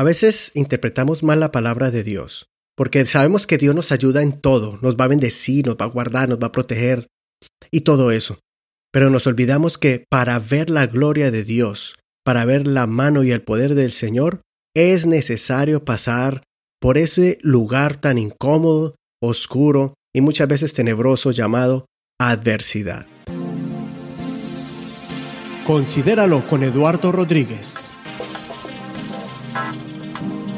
A 0.00 0.02
veces 0.02 0.50
interpretamos 0.54 1.22
mal 1.22 1.40
la 1.40 1.52
palabra 1.52 1.90
de 1.90 2.02
Dios, 2.02 2.48
porque 2.74 3.04
sabemos 3.04 3.46
que 3.46 3.58
Dios 3.58 3.74
nos 3.74 3.92
ayuda 3.92 4.22
en 4.22 4.40
todo, 4.40 4.78
nos 4.80 4.96
va 4.96 5.04
a 5.04 5.08
bendecir, 5.08 5.66
nos 5.66 5.76
va 5.76 5.84
a 5.84 5.88
guardar, 5.88 6.26
nos 6.26 6.38
va 6.38 6.46
a 6.46 6.52
proteger 6.52 7.08
y 7.70 7.82
todo 7.82 8.10
eso. 8.10 8.38
Pero 8.90 9.10
nos 9.10 9.26
olvidamos 9.26 9.76
que 9.76 10.06
para 10.08 10.38
ver 10.38 10.70
la 10.70 10.86
gloria 10.86 11.30
de 11.30 11.44
Dios, 11.44 11.96
para 12.24 12.46
ver 12.46 12.66
la 12.66 12.86
mano 12.86 13.24
y 13.24 13.30
el 13.30 13.42
poder 13.42 13.74
del 13.74 13.92
Señor, 13.92 14.40
es 14.74 15.04
necesario 15.04 15.84
pasar 15.84 16.44
por 16.80 16.96
ese 16.96 17.36
lugar 17.42 17.98
tan 17.98 18.16
incómodo, 18.16 18.94
oscuro 19.20 19.92
y 20.14 20.22
muchas 20.22 20.48
veces 20.48 20.72
tenebroso 20.72 21.30
llamado 21.30 21.84
adversidad. 22.18 23.06
Considéralo 25.66 26.46
con 26.46 26.62
Eduardo 26.62 27.12
Rodríguez. 27.12 27.90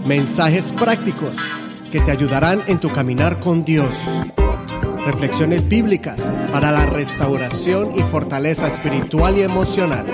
Mensajes 0.07 0.73
prácticos 0.73 1.37
que 1.93 2.01
te 2.01 2.11
ayudarán 2.11 2.61
en 2.67 2.81
tu 2.81 2.91
caminar 2.91 3.39
con 3.39 3.65
Dios. 3.65 3.95
Reflexiones 5.07 5.69
bíblicas 5.69 6.29
para 6.51 6.73
la 6.73 6.87
restauración 6.87 7.97
y 7.97 8.03
fortaleza 8.03 8.67
espiritual 8.67 9.39
y 9.39 9.43
emocional. 9.43 10.05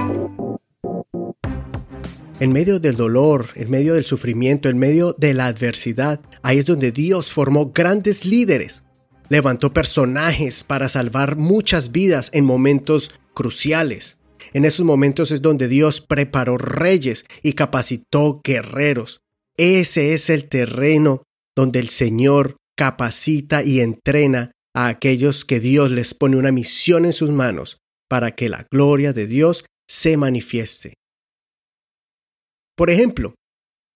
En 2.39 2.53
medio 2.53 2.79
del 2.79 2.97
dolor, 2.97 3.47
en 3.55 3.71
medio 3.71 3.95
del 3.95 4.05
sufrimiento, 4.05 4.69
en 4.69 4.79
medio 4.79 5.15
de 5.17 5.33
la 5.33 5.47
adversidad, 5.47 6.21
ahí 6.43 6.59
es 6.59 6.67
donde 6.67 6.93
Dios 6.93 7.33
formó 7.33 7.73
grandes 7.73 8.27
líderes. 8.27 8.85
Levantó 9.31 9.73
personajes 9.73 10.65
para 10.65 10.91
salvar 10.91 11.37
muchas 11.37 11.93
vidas 11.93 12.29
en 12.35 12.45
momentos 12.45 13.11
cruciales. 13.33 14.19
En 14.53 14.67
esos 14.67 14.85
momentos 14.85 15.31
es 15.31 15.41
donde 15.41 15.67
Dios 15.67 16.03
preparó 16.03 16.59
reyes 16.59 17.25
y 17.43 17.55
capacitó 17.55 18.43
guerreros. 18.45 19.23
Ese 19.59 20.15
es 20.15 20.31
el 20.31 20.49
terreno 20.49 21.25
donde 21.57 21.81
el 21.81 21.89
Señor 21.89 22.57
capacita 22.77 23.65
y 23.65 23.81
entrena 23.81 24.53
a 24.75 24.87
aquellos 24.87 25.45
que 25.45 25.59
Dios 25.59 25.91
les 25.91 26.15
pone 26.15 26.37
una 26.37 26.53
misión 26.53 27.05
en 27.05 27.13
sus 27.13 27.31
manos 27.31 27.79
para 28.09 28.37
que 28.37 28.49
la 28.49 28.67
gloria 28.71 29.13
de 29.13 29.27
Dios 29.27 29.65
se 29.89 30.17
manifieste. 30.17 30.95
Por 32.77 32.91
ejemplo, 32.91 33.35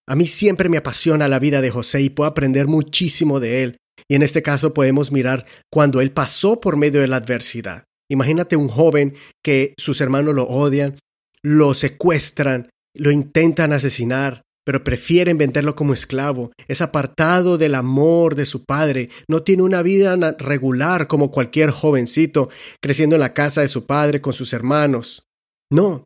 a 0.09 0.17
mí 0.17 0.27
siempre 0.27 0.69
me 0.69 0.79
apasiona 0.79 1.29
la 1.29 1.39
vida 1.39 1.61
de 1.61 1.71
José 1.71 2.03
y 2.03 2.11
puedo 2.11 2.29
aprender 2.29 2.67
muchísimo 2.67 3.39
de 3.39 3.63
él. 3.63 3.77
Y 4.09 4.17
en 4.17 4.23
este 4.23 4.43
caso 4.43 4.75
podemos 4.75 5.13
mirar 5.13 5.47
cuando 5.71 6.01
él 6.01 6.11
pasó 6.11 6.59
por 6.59 6.77
medio 6.77 7.01
de 7.01 7.07
la 7.07 7.17
adversidad. 7.17 7.85
Imagínate 8.11 8.57
un 8.57 8.69
joven 8.69 9.15
que 9.45 9.75
sus 9.79 10.01
hermanos 10.01 10.35
lo 10.35 10.49
odian, 10.49 10.99
lo 11.43 11.75
secuestran, 11.75 12.69
lo 12.95 13.13
intentan 13.13 13.73
asesinar, 13.73 14.43
pero 14.65 14.85
prefieren 14.85 15.39
venderlo 15.39 15.75
como 15.75 15.93
esclavo. 15.93 16.53
Es 16.69 16.81
apartado 16.83 17.59
del 17.59 17.75
amor 17.75 18.35
de 18.35 18.47
su 18.47 18.65
padre. 18.65 19.11
No 19.29 19.43
tiene 19.43 19.63
una 19.63 19.83
vida 19.83 20.17
regular 20.39 21.09
como 21.09 21.31
cualquier 21.31 21.71
jovencito 21.71 22.49
creciendo 22.81 23.17
en 23.17 23.21
la 23.21 23.35
casa 23.35 23.61
de 23.61 23.69
su 23.69 23.87
padre 23.87 24.21
con 24.21 24.33
sus 24.33 24.53
hermanos. 24.53 25.25
No. 25.71 26.05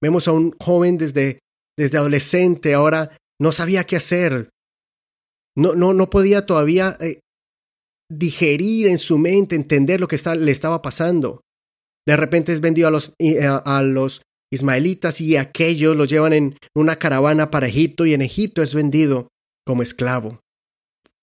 Vemos 0.00 0.28
a 0.28 0.32
un 0.32 0.54
joven 0.60 0.96
desde, 0.96 1.40
desde 1.76 1.98
adolescente, 1.98 2.74
ahora 2.74 3.16
no 3.40 3.50
sabía 3.52 3.84
qué 3.84 3.96
hacer. 3.96 4.50
No, 5.56 5.74
no, 5.74 5.92
no 5.92 6.08
podía 6.08 6.46
todavía 6.46 6.96
eh, 7.00 7.18
digerir 8.08 8.86
en 8.86 8.98
su 8.98 9.18
mente, 9.18 9.56
entender 9.56 10.00
lo 10.00 10.06
que 10.06 10.20
le 10.36 10.52
estaba 10.52 10.82
pasando. 10.82 11.40
De 12.06 12.16
repente 12.16 12.52
es 12.52 12.60
vendido 12.60 12.88
a 12.88 12.90
los, 12.90 13.14
a 13.64 13.82
los 13.82 14.22
ismaelitas 14.52 15.20
y 15.20 15.36
aquellos 15.36 15.96
lo 15.96 16.04
llevan 16.04 16.32
en 16.32 16.58
una 16.74 16.96
caravana 16.96 17.50
para 17.50 17.68
Egipto 17.68 18.06
y 18.06 18.14
en 18.14 18.22
Egipto 18.22 18.62
es 18.62 18.74
vendido 18.74 19.28
como 19.66 19.82
esclavo. 19.82 20.40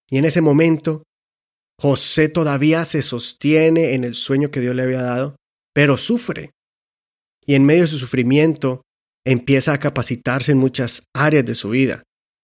Y 0.09 0.17
en 0.17 0.25
ese 0.25 0.41
momento, 0.41 1.03
José 1.79 2.29
todavía 2.29 2.85
se 2.85 3.01
sostiene 3.01 3.93
en 3.93 4.03
el 4.03 4.15
sueño 4.15 4.51
que 4.51 4.61
Dios 4.61 4.75
le 4.75 4.83
había 4.83 5.01
dado, 5.01 5.35
pero 5.73 5.97
sufre. 5.97 6.51
Y 7.45 7.55
en 7.55 7.65
medio 7.65 7.83
de 7.83 7.89
su 7.89 7.99
sufrimiento, 7.99 8.81
empieza 9.25 9.73
a 9.73 9.79
capacitarse 9.79 10.51
en 10.51 10.57
muchas 10.57 11.03
áreas 11.13 11.45
de 11.45 11.55
su 11.55 11.69
vida. 11.69 12.03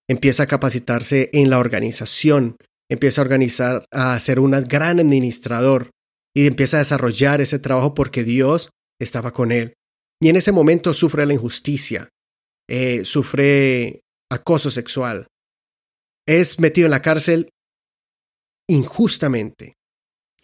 Empieza 0.10 0.44
a 0.44 0.48
capacitarse 0.48 1.30
en 1.34 1.50
la 1.50 1.60
organización, 1.60 2.58
empieza 2.90 3.22
a 3.22 3.24
organizar, 3.24 3.86
a 3.92 4.20
ser 4.20 4.40
un 4.40 4.52
gran 4.52 5.00
administrador 5.00 5.92
y 6.36 6.48
empieza 6.48 6.78
a 6.78 6.80
desarrollar 6.80 7.40
ese 7.42 7.60
trabajo 7.60 7.94
porque 7.94 8.24
Dios 8.24 8.70
estaba 9.00 9.32
con 9.32 9.52
él. 9.52 9.74
Y 10.22 10.30
en 10.30 10.36
ese 10.36 10.52
momento 10.52 10.94
sufre 10.94 11.26
la 11.26 11.34
injusticia, 11.34 12.10
eh, 12.70 13.04
sufre 13.04 14.02
acoso 14.30 14.70
sexual, 14.70 15.28
es 16.28 16.60
metido 16.60 16.86
en 16.86 16.92
la 16.92 17.02
cárcel 17.02 17.50
injustamente. 18.70 19.76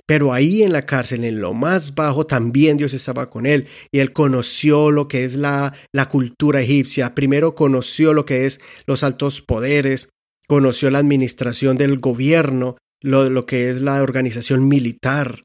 Pero 0.08 0.34
ahí 0.34 0.64
en 0.64 0.72
la 0.72 0.86
cárcel, 0.86 1.26
en 1.26 1.42
lo 1.42 1.54
más 1.54 1.94
bajo, 1.94 2.26
también 2.26 2.78
Dios 2.78 2.94
estaba 2.94 3.30
con 3.30 3.46
él 3.46 3.68
y 3.92 4.00
él 4.00 4.14
conoció 4.14 4.90
lo 4.90 5.08
que 5.10 5.26
es 5.26 5.36
la, 5.36 5.74
la 5.94 6.08
cultura 6.08 6.62
egipcia. 6.62 7.14
Primero 7.14 7.56
conoció 7.56 8.14
lo 8.14 8.26
que 8.26 8.46
es 8.46 8.62
los 8.86 9.04
altos 9.04 9.42
poderes, 9.42 10.10
conoció 10.48 10.90
la 10.90 11.00
administración 11.00 11.78
del 11.78 12.00
gobierno, 12.00 12.78
lo, 13.02 13.30
lo 13.30 13.46
que 13.46 13.70
es 13.70 13.82
la 13.82 14.02
organización 14.02 14.68
militar. 14.68 15.44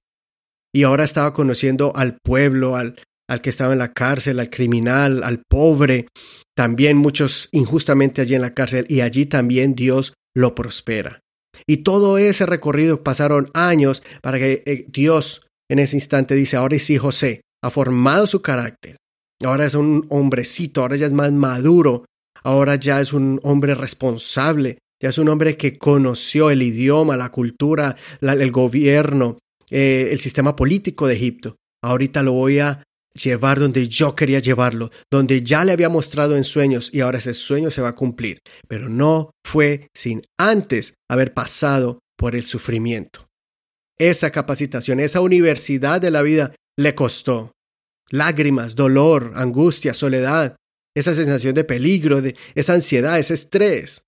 Y 0.73 0.85
ahora 0.85 1.05
estaba 1.05 1.35
conociendo 1.35 1.93
al 1.97 2.19
pueblo, 2.23 2.77
al, 2.77 3.03
al 3.33 3.41
que 3.41 3.49
estaba 3.49 3.73
en 3.73 3.79
la 3.79 3.95
cárcel, 3.95 4.39
al 4.41 4.51
criminal, 4.51 5.23
al 5.25 5.43
pobre, 5.49 6.07
también 6.55 6.99
muchos 6.99 7.49
injustamente 7.53 8.21
allí 8.21 8.35
en 8.35 8.43
la 8.43 8.53
cárcel, 8.53 8.85
y 8.91 9.01
allí 9.01 9.25
también 9.25 9.75
Dios 9.75 10.13
lo 10.37 10.55
prospera. 10.55 11.21
Y 11.67 11.79
todo 11.79 12.19
ese 12.19 12.45
recorrido 12.45 13.03
pasaron 13.03 13.49
años 13.55 14.03
para 14.21 14.39
que 14.39 14.63
eh, 14.67 14.85
Dios 14.89 15.47
en 15.71 15.79
ese 15.79 15.97
instante 15.97 16.35
dice, 16.35 16.59
ahora 16.59 16.79
sí 16.79 16.99
José 16.99 17.41
ha 17.65 17.71
formado 17.71 18.27
su 18.27 18.43
carácter, 18.43 18.97
ahora 19.43 19.65
es 19.65 19.75
un 19.75 20.05
hombrecito, 20.11 20.83
ahora 20.83 20.97
ya 20.97 21.07
es 21.07 21.15
más 21.15 21.33
maduro, 21.33 22.05
ahora 22.43 22.75
ya 22.75 23.01
es 23.01 23.15
un 23.15 23.41
hombre 23.45 23.75
responsable, 23.75 24.77
ya 25.03 25.09
es 25.09 25.17
un 25.17 25.31
hombre 25.31 25.57
que 25.57 25.79
conoció 25.79 26.51
el 26.51 26.61
idioma, 26.61 27.17
la 27.17 27.31
cultura, 27.31 27.97
el 28.21 28.53
gobierno, 28.53 29.39
eh, 29.71 30.11
el 30.13 30.21
sistema 30.21 30.55
político 30.55 31.07
de 31.07 31.15
Egipto. 31.15 31.57
Ahorita 31.83 32.23
lo 32.23 32.33
voy 32.33 32.59
a 32.59 32.83
llevar 33.15 33.61
donde 33.61 33.89
yo 33.89 34.15
quería 34.15 34.39
llevarlo, 34.39 34.91
donde 35.11 35.43
ya 35.43 35.65
le 35.65 35.73
había 35.73 35.89
mostrado 35.89 36.37
en 36.37 36.45
sueños 36.45 36.91
y 36.93 37.01
ahora 37.01 37.19
ese 37.19 37.35
sueño 37.35 37.71
se 37.71 37.83
va 37.83 37.89
a 37.89 37.95
cumplir. 37.95 38.39
Pero 38.69 38.89
no 38.89 39.31
fue 39.45 39.89
sin 39.95 40.23
antes 40.39 40.95
haber 41.11 41.35
pasado 41.35 42.01
por 42.17 42.35
el 42.35 42.45
sufrimiento. 42.45 43.29
Esa 43.99 44.31
capacitación, 44.31 45.01
esa 45.01 45.21
universidad 45.21 46.01
de 46.01 46.11
la 46.11 46.23
vida 46.23 46.55
le 46.77 46.95
costó 46.95 47.53
lágrimas, 48.11 48.75
dolor, 48.75 49.33
angustia, 49.35 49.95
soledad, 49.95 50.57
esa 50.95 51.15
sensación 51.15 51.55
de 51.55 51.65
peligro, 51.65 52.21
de 52.21 52.37
esa 52.55 52.75
ansiedad, 52.75 53.19
ese 53.19 53.35
estrés, 53.35 54.05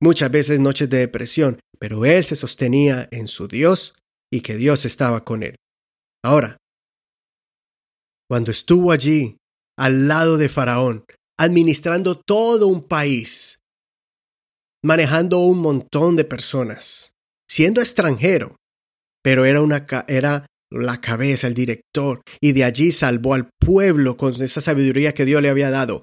muchas 0.00 0.30
veces 0.30 0.60
noches 0.60 0.88
de 0.88 0.98
depresión, 0.98 1.58
pero 1.78 2.04
él 2.04 2.24
se 2.24 2.36
sostenía 2.36 3.08
en 3.10 3.28
su 3.28 3.48
Dios 3.48 3.94
y 4.32 4.40
que 4.40 4.56
Dios 4.56 4.84
estaba 4.84 5.24
con 5.24 5.42
él. 5.42 5.56
Ahora, 6.24 6.56
cuando 8.28 8.50
estuvo 8.50 8.92
allí, 8.92 9.38
al 9.76 10.06
lado 10.06 10.36
de 10.36 10.48
Faraón, 10.48 11.04
administrando 11.38 12.20
todo 12.20 12.66
un 12.66 12.82
país, 12.86 13.60
manejando 14.82 15.38
un 15.38 15.60
montón 15.60 16.16
de 16.16 16.24
personas, 16.24 17.12
siendo 17.48 17.80
extranjero, 17.80 18.56
pero 19.22 19.44
era, 19.44 19.62
una, 19.62 19.86
era 20.08 20.46
la 20.70 21.00
cabeza, 21.00 21.46
el 21.46 21.54
director, 21.54 22.20
y 22.40 22.52
de 22.52 22.64
allí 22.64 22.92
salvó 22.92 23.34
al 23.34 23.50
pueblo 23.58 24.16
con 24.16 24.40
esa 24.42 24.60
sabiduría 24.60 25.14
que 25.14 25.24
Dios 25.24 25.40
le 25.40 25.48
había 25.48 25.70
dado. 25.70 26.02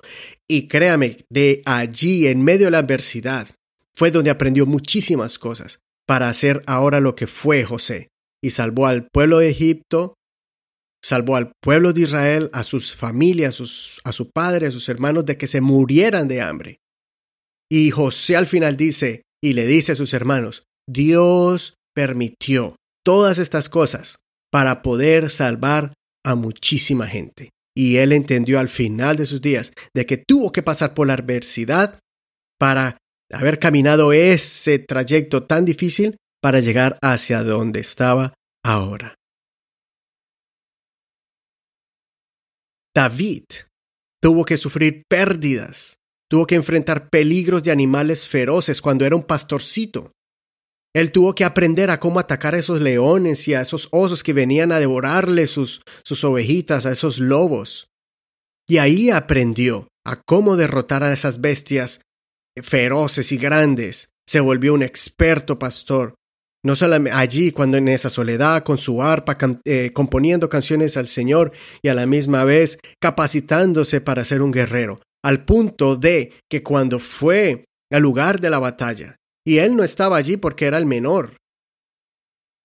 Y 0.50 0.68
créame, 0.68 1.18
de 1.30 1.62
allí, 1.66 2.28
en 2.28 2.44
medio 2.44 2.66
de 2.66 2.72
la 2.72 2.80
adversidad, 2.80 3.48
fue 3.96 4.12
donde 4.12 4.32
aprendió 4.32 4.66
muchísimas 4.66 5.38
cosas 5.38 5.80
para 6.08 6.30
hacer 6.30 6.64
ahora 6.66 7.00
lo 7.00 7.16
que 7.16 7.28
fue 7.28 7.64
José, 7.64 8.10
y 8.42 8.52
salvó 8.52 8.88
al 8.88 9.08
pueblo 9.12 9.40
de 9.40 9.50
Egipto 9.50 10.16
salvó 11.06 11.36
al 11.36 11.52
pueblo 11.62 11.94
de 11.94 12.02
Israel, 12.02 12.50
a 12.52 12.64
sus 12.64 12.96
familias, 12.96 13.62
a, 14.04 14.12
su 14.12 14.32
padre, 14.32 14.66
a 14.66 14.72
sus 14.72 14.90
hermanos, 14.90 15.24
de 15.24 15.38
que 15.38 15.46
se 15.46 15.62
murieran 15.62 16.28
de 16.28 16.42
hambre. 16.42 16.80
Y 17.72 17.92
José 17.92 18.36
al 18.36 18.48
final 18.48 18.76
dice, 18.76 19.22
y 19.44 19.54
le 19.54 19.68
dice 19.68 19.92
a 19.92 19.96
sus 19.96 20.16
hermanos, 20.16 20.64
Dios 20.90 21.76
permitió 21.94 22.76
todas 23.06 23.38
estas 23.38 23.70
cosas 23.70 24.18
para 24.52 24.82
poder 24.82 25.30
salvar 25.30 25.94
a 26.26 26.34
muchísima 26.34 27.08
gente. 27.08 27.52
Y 27.78 27.98
él 27.98 28.12
entendió 28.12 28.60
al 28.60 28.70
final 28.70 29.16
de 29.16 29.28
sus 29.28 29.42
días 29.42 29.74
de 29.94 30.08
que 30.08 30.18
tuvo 30.18 30.52
que 30.52 30.64
pasar 30.64 30.96
por 30.96 31.06
la 31.06 31.14
adversidad 31.14 32.00
para 32.58 32.98
haber 33.32 33.60
caminado 33.60 34.12
ese 34.12 34.80
trayecto 34.80 35.44
tan 35.44 35.66
difícil 35.66 36.18
para 36.42 36.62
llegar 36.62 36.98
hacia 37.04 37.44
donde 37.44 37.82
estaba 37.82 38.34
ahora. 38.64 39.16
David 42.96 43.44
tuvo 44.22 44.46
que 44.46 44.56
sufrir 44.56 45.04
pérdidas, 45.10 45.98
tuvo 46.32 46.48
que 46.48 46.56
enfrentar 46.56 47.10
peligros 47.10 47.62
de 47.62 47.72
animales 47.72 48.26
feroces 48.26 48.82
cuando 48.82 49.06
era 49.06 49.18
un 49.18 49.24
pastorcito. 49.24 50.14
Él 50.96 51.12
tuvo 51.12 51.36
que 51.36 51.44
aprender 51.44 51.90
a 51.90 52.00
cómo 52.00 52.20
atacar 52.20 52.56
a 52.56 52.58
esos 52.58 52.80
leones 52.80 53.50
y 53.50 53.54
a 53.54 53.60
esos 53.60 53.90
osos 53.92 54.24
que 54.24 54.32
venían 54.32 54.72
a 54.72 54.80
devorarle 54.80 55.46
sus, 55.46 55.82
sus 56.06 56.24
ovejitas, 56.24 56.86
a 56.86 56.94
esos 56.94 57.20
lobos. 57.20 57.90
Y 58.66 58.78
ahí 58.78 59.10
aprendió 59.10 59.90
a 60.06 60.22
cómo 60.26 60.56
derrotar 60.56 61.04
a 61.04 61.12
esas 61.12 61.42
bestias 61.42 62.00
feroces 62.64 63.34
y 63.34 63.38
grandes. 63.38 64.08
Se 64.26 64.40
volvió 64.40 64.74
un 64.74 64.84
experto 64.84 65.60
pastor. 65.60 66.16
No 66.66 66.76
solamente 66.76 67.16
allí, 67.16 67.52
cuando 67.52 67.78
en 67.78 67.88
esa 67.88 68.10
soledad, 68.10 68.64
con 68.64 68.80
su 68.80 69.04
arpa, 69.04 69.38
eh, 69.66 69.92
componiendo 69.94 70.50
canciones 70.50 70.98
al 70.98 71.08
Señor 71.08 71.52
y 71.84 71.90
a 71.90 71.94
la 71.94 72.08
misma 72.08 72.44
vez 72.44 72.80
capacitándose 73.00 74.02
para 74.02 74.26
ser 74.26 74.42
un 74.42 74.50
guerrero, 74.50 75.00
al 75.24 75.46
punto 75.46 75.96
de 75.96 76.34
que 76.50 76.64
cuando 76.64 76.98
fue 77.00 77.66
al 77.92 78.02
lugar 78.02 78.42
de 78.42 78.50
la 78.50 78.58
batalla, 78.58 79.18
y 79.46 79.60
él 79.60 79.76
no 79.76 79.84
estaba 79.84 80.18
allí 80.18 80.38
porque 80.38 80.66
era 80.66 80.80
el 80.80 80.88
menor, 80.88 81.38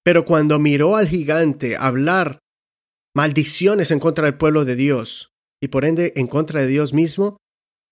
pero 0.02 0.24
cuando 0.24 0.58
miró 0.58 0.96
al 0.96 1.06
gigante 1.06 1.76
hablar 1.76 2.38
maldiciones 3.14 3.90
en 3.90 4.00
contra 4.00 4.24
del 4.24 4.38
pueblo 4.38 4.64
de 4.64 4.76
Dios, 4.76 5.28
y 5.62 5.68
por 5.68 5.84
ende 5.84 6.14
en 6.16 6.26
contra 6.26 6.62
de 6.62 6.68
Dios 6.68 6.94
mismo, 6.94 7.36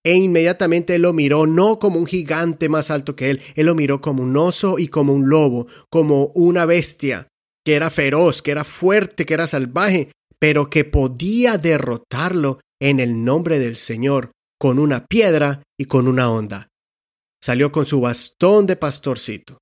e 0.05 0.15
inmediatamente 0.15 0.95
él 0.95 1.03
lo 1.03 1.13
miró 1.13 1.47
no 1.47 1.79
como 1.79 1.99
un 1.99 2.07
gigante 2.07 2.69
más 2.69 2.91
alto 2.91 3.17
que 3.17 3.31
él, 3.31 3.43
él 3.55 3.67
lo 3.67 3.75
miró 3.75 4.01
como 4.01 4.23
un 4.23 4.37
oso 4.37 4.79
y 4.79 4.89
como 4.89 5.13
un 5.13 5.29
lobo, 5.29 5.67
como 5.91 6.27
una 6.35 6.67
bestia, 6.67 7.29
que 7.65 7.75
era 7.75 7.91
feroz, 7.91 8.43
que 8.43 8.51
era 8.51 8.65
fuerte, 8.65 9.27
que 9.27 9.35
era 9.35 9.47
salvaje, 9.47 10.13
pero 10.39 10.71
que 10.71 10.85
podía 10.85 11.59
derrotarlo 11.59 12.61
en 12.81 13.01
el 13.01 13.25
nombre 13.25 13.59
del 13.59 13.77
Señor, 13.77 14.31
con 14.59 14.79
una 14.79 15.07
piedra 15.07 15.63
y 15.79 15.87
con 15.87 16.09
una 16.09 16.31
onda. 16.31 16.69
Salió 17.43 17.71
con 17.71 17.87
su 17.87 18.01
bastón 18.01 18.67
de 18.67 18.77
pastorcito. 18.77 19.59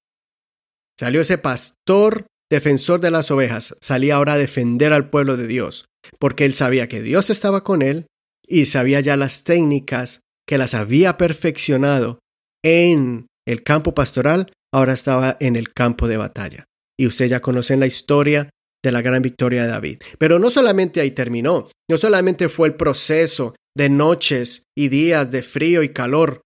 Salió 0.98 1.20
ese 1.20 1.38
pastor 1.38 2.26
defensor 2.50 3.00
de 3.00 3.10
las 3.10 3.30
ovejas, 3.30 3.76
salía 3.80 4.16
ahora 4.16 4.34
a 4.34 4.38
defender 4.38 4.92
al 4.92 5.10
pueblo 5.10 5.36
de 5.36 5.46
Dios, 5.46 5.86
porque 6.18 6.44
él 6.44 6.54
sabía 6.54 6.88
que 6.88 7.02
Dios 7.02 7.28
estaba 7.30 7.64
con 7.64 7.82
él 7.82 8.06
y 8.46 8.66
sabía 8.66 9.00
ya 9.00 9.16
las 9.16 9.44
técnicas 9.44 10.20
que 10.46 10.58
las 10.58 10.74
había 10.74 11.16
perfeccionado 11.16 12.20
en 12.64 13.26
el 13.46 13.62
campo 13.62 13.94
pastoral, 13.94 14.52
ahora 14.72 14.92
estaba 14.92 15.36
en 15.40 15.56
el 15.56 15.72
campo 15.72 16.08
de 16.08 16.16
batalla. 16.16 16.64
Y 16.98 17.06
usted 17.06 17.26
ya 17.26 17.40
conoce 17.40 17.76
la 17.76 17.86
historia 17.86 18.50
de 18.82 18.92
la 18.92 19.02
gran 19.02 19.22
victoria 19.22 19.62
de 19.62 19.68
David. 19.68 20.02
Pero 20.18 20.38
no 20.38 20.50
solamente 20.50 21.00
ahí 21.00 21.10
terminó, 21.10 21.68
no 21.90 21.98
solamente 21.98 22.48
fue 22.48 22.68
el 22.68 22.74
proceso 22.74 23.54
de 23.76 23.88
noches 23.88 24.62
y 24.76 24.88
días 24.88 25.30
de 25.30 25.42
frío 25.42 25.82
y 25.82 25.90
calor 25.90 26.42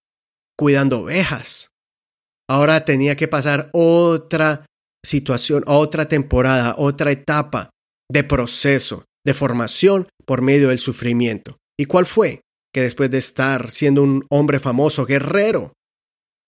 cuidando 0.57 1.01
ovejas. 1.01 1.69
Ahora 2.49 2.83
tenía 2.83 3.15
que 3.15 3.27
pasar 3.27 3.69
otra 3.73 4.65
situación, 5.05 5.63
otra 5.67 6.07
temporada, 6.07 6.75
otra 6.77 7.11
etapa 7.11 7.69
de 8.11 8.23
proceso, 8.23 9.05
de 9.25 9.33
formación 9.33 10.09
por 10.25 10.41
medio 10.41 10.69
del 10.69 10.79
sufrimiento. 10.79 11.57
¿Y 11.79 11.85
cuál 11.85 12.05
fue? 12.05 12.41
Que 12.73 12.81
después 12.81 13.11
de 13.11 13.17
estar 13.17 13.71
siendo 13.71 14.03
un 14.03 14.25
hombre 14.29 14.59
famoso, 14.59 15.05
guerrero, 15.05 15.73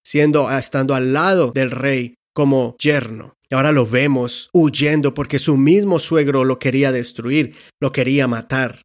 siendo 0.04 0.50
estando 0.52 0.96
al 0.96 1.14
lado 1.14 1.52
del 1.52 1.72
rey 1.72 2.16
como 2.34 2.76
yerno, 2.80 3.34
y 3.50 3.56
ahora 3.56 3.72
lo 3.72 3.86
vemos 3.86 4.50
huyendo 4.54 5.14
porque 5.14 5.38
su 5.38 5.58
mismo 5.58 6.00
suegro 6.00 6.44
lo 6.44 6.58
quería 6.60 6.92
destruir, 6.92 7.56
lo 7.80 7.92
quería 7.92 8.28
matar. 8.28 8.82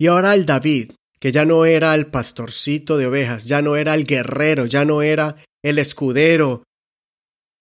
Y 0.00 0.06
ahora 0.06 0.34
el 0.34 0.46
David, 0.46 0.92
que 1.20 1.32
ya 1.32 1.44
no 1.44 1.66
era 1.66 1.94
el 1.94 2.06
pastorcito 2.06 2.96
de 2.96 3.06
ovejas, 3.06 3.44
ya 3.44 3.62
no 3.62 3.76
era 3.76 3.94
el 3.94 4.06
guerrero, 4.06 4.66
ya 4.66 4.84
no 4.84 5.02
era 5.02 5.36
el 5.62 5.78
escudero, 5.78 6.64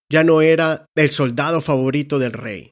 ya 0.10 0.24
no 0.24 0.42
era 0.42 0.86
el 0.96 1.10
soldado 1.10 1.62
favorito 1.62 2.18
del 2.18 2.34
rey. 2.34 2.72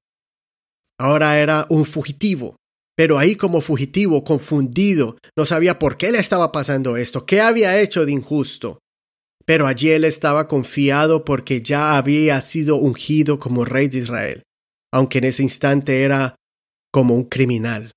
Ahora 0.97 1.39
era 1.39 1.65
un 1.69 1.85
fugitivo, 1.85 2.55
pero 2.99 3.17
ahí 3.17 3.37
como 3.37 3.61
fugitivo, 3.61 4.25
confundido, 4.25 5.17
no 5.37 5.45
sabía 5.45 5.79
por 5.79 5.95
qué 5.95 6.11
le 6.11 6.19
estaba 6.19 6.51
pasando 6.51 6.97
esto, 6.97 7.25
qué 7.25 7.39
había 7.39 7.79
hecho 7.79 8.05
de 8.05 8.11
injusto. 8.11 8.79
Pero 9.45 9.67
allí 9.67 9.89
él 9.91 10.03
estaba 10.03 10.49
confiado 10.49 11.23
porque 11.23 11.61
ya 11.61 11.95
había 11.95 12.41
sido 12.41 12.75
ungido 12.75 13.39
como 13.39 13.63
rey 13.63 13.87
de 13.87 13.99
Israel, 13.99 14.43
aunque 14.91 15.19
en 15.19 15.23
ese 15.23 15.43
instante 15.43 16.03
era 16.03 16.35
como 16.91 17.15
un 17.15 17.23
criminal. 17.23 17.93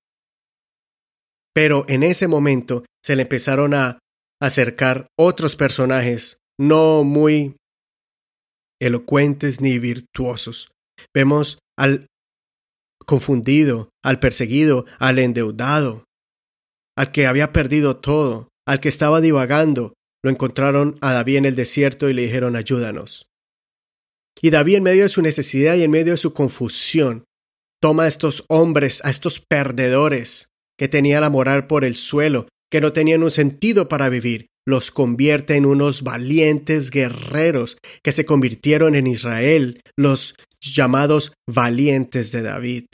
Pero 1.53 1.83
en 1.89 2.03
ese 2.03 2.29
momento 2.29 2.85
se 3.03 3.17
le 3.17 3.23
empezaron 3.23 3.73
a 3.73 3.99
acercar 4.41 5.07
otros 5.19 5.57
personajes 5.57 6.37
no 6.57 7.03
muy 7.03 7.57
elocuentes 8.79 9.59
ni 9.59 9.79
virtuosos. 9.79 10.71
Vemos 11.13 11.59
al 11.77 12.07
confundido, 13.05 13.89
al 14.03 14.19
perseguido, 14.19 14.85
al 14.99 15.19
endeudado, 15.19 16.05
al 16.95 17.11
que 17.11 17.27
había 17.27 17.51
perdido 17.51 17.97
todo, 17.97 18.49
al 18.65 18.79
que 18.79 18.89
estaba 18.89 19.21
divagando, 19.21 19.93
lo 20.23 20.31
encontraron 20.31 20.97
a 21.01 21.13
David 21.13 21.37
en 21.37 21.45
el 21.45 21.55
desierto 21.55 22.09
y 22.09 22.13
le 22.13 22.23
dijeron 22.23 22.55
ayúdanos. 22.55 23.27
Y 24.41 24.49
David 24.49 24.75
en 24.75 24.83
medio 24.83 25.03
de 25.03 25.09
su 25.09 25.21
necesidad 25.21 25.75
y 25.75 25.83
en 25.83 25.91
medio 25.91 26.13
de 26.13 26.17
su 26.17 26.33
confusión, 26.33 27.25
toma 27.81 28.03
a 28.03 28.07
estos 28.07 28.45
hombres, 28.47 29.03
a 29.03 29.09
estos 29.09 29.39
perdedores 29.39 30.47
que 30.77 30.87
tenían 30.87 31.23
a 31.23 31.29
morar 31.29 31.67
por 31.67 31.83
el 31.83 31.95
suelo, 31.95 32.47
que 32.71 32.81
no 32.81 32.93
tenían 32.93 33.23
un 33.23 33.31
sentido 33.31 33.89
para 33.89 34.09
vivir, 34.09 34.47
los 34.65 34.91
convierte 34.91 35.55
en 35.55 35.65
unos 35.65 36.01
valientes 36.01 36.89
guerreros 36.89 37.77
que 38.01 38.11
se 38.11 38.25
convirtieron 38.25 38.95
en 38.95 39.07
Israel, 39.07 39.81
los 39.97 40.35
llamados 40.71 41.33
valientes 41.47 42.31
de 42.31 42.41
David. 42.41 42.85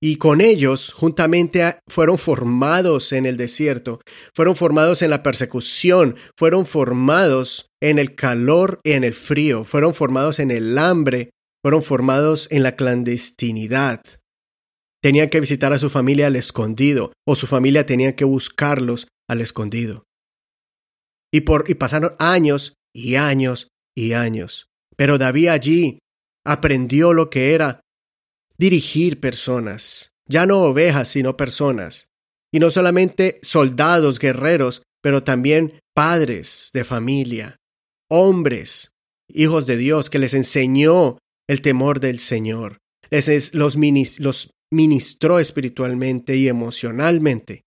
Y 0.00 0.16
con 0.16 0.40
ellos, 0.40 0.92
juntamente, 0.92 1.80
fueron 1.88 2.18
formados 2.18 3.12
en 3.12 3.26
el 3.26 3.36
desierto, 3.36 4.00
fueron 4.32 4.54
formados 4.54 5.02
en 5.02 5.10
la 5.10 5.24
persecución, 5.24 6.16
fueron 6.36 6.66
formados 6.66 7.66
en 7.82 7.98
el 7.98 8.14
calor 8.14 8.80
y 8.84 8.92
en 8.92 9.02
el 9.02 9.14
frío, 9.14 9.64
fueron 9.64 9.94
formados 9.94 10.38
en 10.38 10.52
el 10.52 10.78
hambre, 10.78 11.30
fueron 11.64 11.82
formados 11.82 12.46
en 12.52 12.62
la 12.62 12.76
clandestinidad. 12.76 14.02
Tenían 15.02 15.30
que 15.30 15.40
visitar 15.40 15.72
a 15.72 15.78
su 15.80 15.90
familia 15.90 16.28
al 16.28 16.36
escondido, 16.36 17.12
o 17.26 17.34
su 17.34 17.48
familia 17.48 17.84
tenía 17.84 18.14
que 18.14 18.24
buscarlos 18.24 19.08
al 19.28 19.40
escondido. 19.40 20.04
Y, 21.32 21.40
por, 21.42 21.68
y 21.68 21.74
pasaron 21.74 22.14
años 22.20 22.74
y 22.94 23.16
años 23.16 23.68
y 23.96 24.12
años. 24.12 24.68
Pero 24.96 25.18
David 25.18 25.48
allí 25.48 25.98
aprendió 26.48 27.12
lo 27.12 27.28
que 27.28 27.52
era 27.52 27.82
dirigir 28.56 29.20
personas, 29.20 30.12
ya 30.26 30.46
no 30.46 30.60
ovejas, 30.62 31.08
sino 31.08 31.36
personas. 31.36 32.08
Y 32.50 32.58
no 32.58 32.70
solamente 32.70 33.38
soldados, 33.42 34.18
guerreros, 34.18 34.82
pero 35.02 35.22
también 35.22 35.80
padres 35.94 36.70
de 36.72 36.84
familia, 36.84 37.56
hombres, 38.08 38.92
hijos 39.28 39.66
de 39.66 39.76
Dios, 39.76 40.08
que 40.08 40.18
les 40.18 40.32
enseñó 40.32 41.18
el 41.46 41.60
temor 41.60 42.00
del 42.00 42.18
Señor, 42.18 42.78
les, 43.10 43.52
los, 43.52 43.76
los 44.18 44.50
ministró 44.70 45.38
espiritualmente 45.38 46.36
y 46.36 46.48
emocionalmente. 46.48 47.64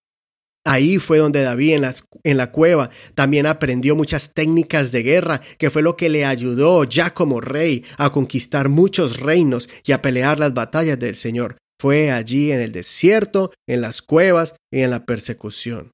Ahí 0.64 1.00
fue 1.00 1.18
donde 1.18 1.42
David 1.42 1.84
en, 2.24 2.38
la 2.38 2.52
cueva 2.52 2.92
también 3.16 3.48
aprendió 3.48 3.96
muchas 3.96 4.32
técnicas 4.34 4.92
de 4.92 5.02
guerra, 5.02 5.42
que 5.58 5.72
fue 5.72 5.82
lo 5.82 5.98
que 5.98 6.10
le 6.10 6.24
ayudó 6.24 6.84
ya 6.84 7.16
como 7.16 7.42
rey 7.42 7.84
a 7.98 8.12
conquistar 8.12 8.70
muchos 8.70 9.20
reinos 9.20 9.70
y 9.84 9.92
a 9.92 10.04
pelear 10.04 10.38
las 10.38 10.54
batallas 10.54 11.00
del 11.00 11.16
Señor. 11.16 11.58
Fue 11.80 12.12
allí 12.12 12.52
en 12.52 12.60
el 12.60 12.72
desierto, 12.72 13.52
en 13.68 13.82
las 13.82 14.04
cuevas 14.04 14.54
y 14.72 14.82
en 14.82 14.92
la 14.92 15.06
persecución. 15.06 15.92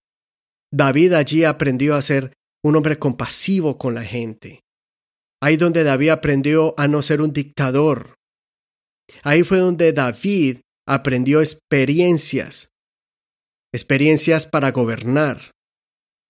David 0.69 1.13
allí 1.13 1.45
aprendió 1.45 1.95
a 1.95 2.01
ser 2.01 2.33
un 2.61 2.75
hombre 2.75 2.99
compasivo 2.99 3.77
con 3.77 3.95
la 3.95 4.03
gente. 4.03 4.59
Ahí 5.41 5.55
donde 5.55 5.85
David 5.85 6.09
aprendió 6.09 6.73
a 6.77 6.89
no 6.89 7.01
ser 7.01 7.21
un 7.21 7.31
dictador. 7.31 8.15
Ahí 9.23 9.43
fue 9.43 9.59
donde 9.59 9.93
David 9.93 10.57
aprendió 10.85 11.39
experiencias 11.39 12.71
experiencias 13.73 14.45
para 14.45 14.71
gobernar, 14.71 15.51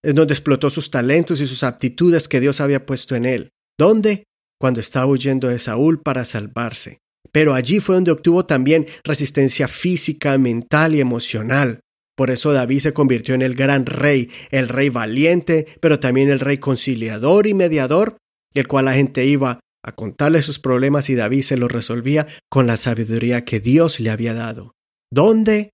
en 0.03 0.15
donde 0.15 0.33
explotó 0.33 0.69
sus 0.69 0.91
talentos 0.91 1.41
y 1.41 1.47
sus 1.47 1.63
aptitudes 1.63 2.27
que 2.27 2.39
Dios 2.39 2.61
había 2.61 2.85
puesto 2.85 3.15
en 3.15 3.25
él. 3.25 3.49
¿Dónde? 3.77 4.23
Cuando 4.59 4.79
estaba 4.79 5.05
huyendo 5.05 5.47
de 5.49 5.59
Saúl 5.59 6.01
para 6.01 6.25
salvarse. 6.25 6.99
Pero 7.31 7.53
allí 7.53 7.79
fue 7.79 7.95
donde 7.95 8.11
obtuvo 8.11 8.45
también 8.45 8.87
resistencia 9.03 9.67
física, 9.67 10.37
mental 10.37 10.95
y 10.95 11.01
emocional. 11.01 11.81
Por 12.15 12.31
eso 12.31 12.51
David 12.51 12.79
se 12.79 12.93
convirtió 12.93 13.35
en 13.35 13.43
el 13.43 13.53
gran 13.53 13.85
rey, 13.85 14.31
el 14.49 14.69
rey 14.69 14.89
valiente, 14.89 15.67
pero 15.79 15.99
también 15.99 16.29
el 16.29 16.39
rey 16.39 16.57
conciliador 16.57 17.45
y 17.45 17.53
mediador, 17.53 18.17
el 18.55 18.67
cual 18.67 18.85
la 18.85 18.93
gente 18.93 19.25
iba 19.25 19.59
a 19.83 19.91
contarle 19.91 20.41
sus 20.41 20.59
problemas 20.59 21.09
y 21.09 21.15
David 21.15 21.43
se 21.43 21.57
los 21.57 21.71
resolvía 21.71 22.27
con 22.49 22.65
la 22.65 22.77
sabiduría 22.77 23.45
que 23.45 23.59
Dios 23.59 23.99
le 23.99 24.09
había 24.09 24.33
dado. 24.33 24.73
¿Dónde? 25.11 25.69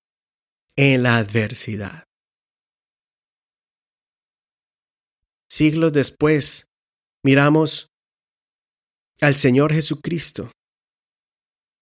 En 0.76 1.04
la 1.04 1.18
adversidad. 1.18 2.04
siglos 5.54 5.94
después, 5.94 6.66
miramos 7.24 7.92
al 9.22 9.36
Señor 9.36 9.72
Jesucristo 9.72 10.50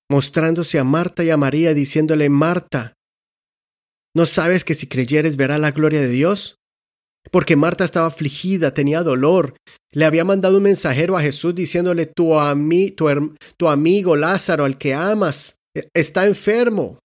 mostrándose 0.10 0.78
a 0.78 0.84
Marta 0.84 1.24
y 1.24 1.30
a 1.30 1.38
María 1.38 1.74
diciéndole, 1.74 2.28
Marta, 2.30 2.96
¿no 4.14 4.26
sabes 4.26 4.66
que 4.66 4.74
si 4.74 4.88
creyeres 4.88 5.38
verá 5.38 5.58
la 5.58 5.72
gloria 5.72 6.02
de 6.02 6.10
Dios? 6.10 6.58
Porque 7.32 7.56
Marta 7.56 7.86
estaba 7.86 8.08
afligida, 8.08 8.74
tenía 8.74 9.04
dolor. 9.04 9.56
Le 9.94 10.04
había 10.04 10.26
mandado 10.26 10.58
un 10.58 10.64
mensajero 10.64 11.16
a 11.16 11.22
Jesús 11.22 11.56
diciéndole, 11.56 12.08
tu, 12.08 12.34
tu, 12.98 13.36
tu 13.56 13.70
amigo 13.70 14.18
Lázaro, 14.18 14.66
al 14.66 14.78
que 14.78 14.94
amas, 14.94 15.56
e, 15.74 15.88
está 15.94 16.28
enfermo. 16.28 17.00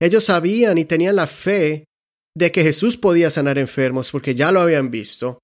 Ellos 0.00 0.24
sabían 0.24 0.78
y 0.78 0.84
tenían 0.84 1.16
la 1.16 1.26
fe 1.26 1.84
de 2.36 2.52
que 2.52 2.62
Jesús 2.62 2.96
podía 2.96 3.30
sanar 3.30 3.58
enfermos 3.58 4.12
porque 4.12 4.34
ya 4.34 4.52
lo 4.52 4.60
habían 4.60 4.90
visto, 4.90 5.40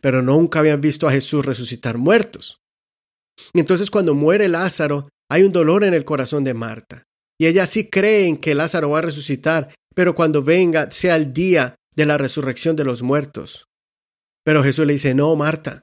pero 0.00 0.22
nunca 0.22 0.60
habían 0.60 0.80
visto 0.80 1.08
a 1.08 1.12
Jesús 1.12 1.44
resucitar 1.44 1.98
muertos. 1.98 2.58
Y 3.52 3.60
entonces 3.60 3.90
cuando 3.90 4.14
muere 4.14 4.48
Lázaro, 4.48 5.08
hay 5.28 5.42
un 5.42 5.52
dolor 5.52 5.82
en 5.84 5.94
el 5.94 6.04
corazón 6.04 6.44
de 6.44 6.54
Marta. 6.54 7.02
Y 7.38 7.46
ella 7.46 7.66
sí 7.66 7.90
cree 7.90 8.26
en 8.26 8.36
que 8.36 8.54
Lázaro 8.54 8.90
va 8.90 9.00
a 9.00 9.02
resucitar, 9.02 9.74
pero 9.94 10.14
cuando 10.14 10.42
venga 10.42 10.90
sea 10.92 11.16
el 11.16 11.32
día 11.32 11.74
de 11.94 12.06
la 12.06 12.16
resurrección 12.16 12.76
de 12.76 12.84
los 12.84 13.02
muertos. 13.02 13.66
Pero 14.44 14.62
Jesús 14.62 14.86
le 14.86 14.92
dice, 14.92 15.14
no, 15.14 15.34
Marta, 15.34 15.82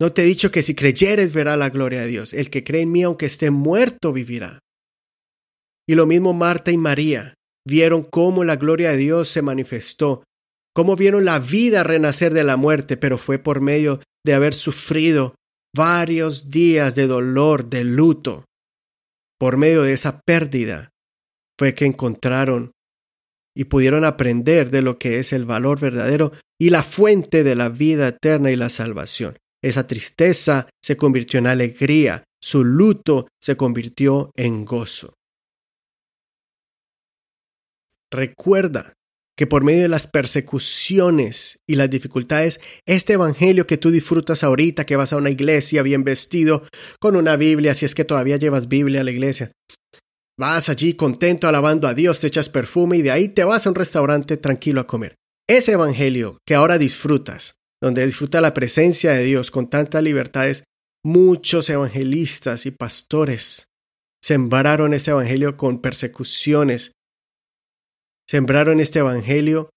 no 0.00 0.12
te 0.12 0.22
he 0.22 0.24
dicho 0.24 0.50
que 0.50 0.62
si 0.62 0.74
creyeres 0.74 1.32
verá 1.32 1.56
la 1.56 1.68
gloria 1.68 2.02
de 2.02 2.06
Dios. 2.06 2.32
El 2.32 2.48
que 2.48 2.62
cree 2.62 2.82
en 2.82 2.92
mí, 2.92 3.02
aunque 3.02 3.26
esté 3.26 3.50
muerto, 3.50 4.12
vivirá. 4.12 4.60
Y 5.86 5.94
lo 5.96 6.06
mismo 6.06 6.32
Marta 6.32 6.70
y 6.70 6.76
María 6.76 7.34
vieron 7.66 8.02
cómo 8.02 8.44
la 8.44 8.56
gloria 8.56 8.90
de 8.90 8.96
Dios 8.96 9.28
se 9.28 9.42
manifestó, 9.42 10.24
cómo 10.74 10.96
vieron 10.96 11.24
la 11.24 11.38
vida 11.38 11.84
renacer 11.84 12.32
de 12.34 12.44
la 12.44 12.56
muerte, 12.56 12.96
pero 12.96 13.18
fue 13.18 13.38
por 13.38 13.60
medio 13.60 14.00
de 14.24 14.34
haber 14.34 14.54
sufrido 14.54 15.34
varios 15.74 16.50
días 16.50 16.94
de 16.94 17.06
dolor, 17.06 17.68
de 17.68 17.84
luto. 17.84 18.44
Por 19.38 19.56
medio 19.56 19.82
de 19.82 19.92
esa 19.92 20.20
pérdida 20.20 20.90
fue 21.58 21.74
que 21.74 21.86
encontraron 21.86 22.72
y 23.56 23.64
pudieron 23.64 24.04
aprender 24.04 24.70
de 24.70 24.82
lo 24.82 24.98
que 24.98 25.18
es 25.18 25.32
el 25.32 25.44
valor 25.44 25.80
verdadero 25.80 26.32
y 26.58 26.70
la 26.70 26.82
fuente 26.82 27.42
de 27.42 27.54
la 27.54 27.68
vida 27.68 28.08
eterna 28.08 28.50
y 28.50 28.56
la 28.56 28.70
salvación. 28.70 29.38
Esa 29.62 29.86
tristeza 29.86 30.68
se 30.82 30.96
convirtió 30.96 31.38
en 31.38 31.46
alegría, 31.46 32.24
su 32.40 32.64
luto 32.64 33.28
se 33.40 33.56
convirtió 33.56 34.30
en 34.34 34.64
gozo. 34.64 35.14
Recuerda 38.10 38.94
que 39.36 39.46
por 39.46 39.64
medio 39.64 39.82
de 39.82 39.88
las 39.88 40.06
persecuciones 40.06 41.60
y 41.66 41.76
las 41.76 41.88
dificultades, 41.88 42.60
este 42.86 43.14
Evangelio 43.14 43.66
que 43.66 43.78
tú 43.78 43.90
disfrutas 43.90 44.44
ahorita, 44.44 44.84
que 44.84 44.96
vas 44.96 45.12
a 45.12 45.16
una 45.16 45.30
iglesia 45.30 45.82
bien 45.82 46.04
vestido, 46.04 46.64
con 47.00 47.16
una 47.16 47.36
Biblia, 47.36 47.74
si 47.74 47.86
es 47.86 47.94
que 47.94 48.04
todavía 48.04 48.36
llevas 48.36 48.68
Biblia 48.68 49.00
a 49.00 49.04
la 49.04 49.12
iglesia, 49.12 49.52
vas 50.38 50.68
allí 50.68 50.94
contento 50.94 51.48
alabando 51.48 51.88
a 51.88 51.94
Dios, 51.94 52.20
te 52.20 52.26
echas 52.26 52.50
perfume 52.50 52.98
y 52.98 53.02
de 53.02 53.12
ahí 53.12 53.28
te 53.28 53.44
vas 53.44 53.66
a 53.66 53.70
un 53.70 53.76
restaurante 53.76 54.36
tranquilo 54.36 54.80
a 54.80 54.86
comer. 54.86 55.14
Ese 55.48 55.72
Evangelio 55.72 56.38
que 56.46 56.54
ahora 56.54 56.76
disfrutas, 56.76 57.54
donde 57.80 58.04
disfruta 58.04 58.40
la 58.40 58.52
presencia 58.52 59.12
de 59.12 59.24
Dios 59.24 59.50
con 59.50 59.70
tantas 59.70 60.02
libertades, 60.02 60.64
muchos 61.02 61.70
evangelistas 61.70 62.66
y 62.66 62.72
pastores 62.72 63.68
sembraron 64.22 64.92
ese 64.92 65.12
Evangelio 65.12 65.56
con 65.56 65.80
persecuciones, 65.80 66.92
sembraron 68.30 68.78
este 68.78 69.00
Evangelio 69.00 69.70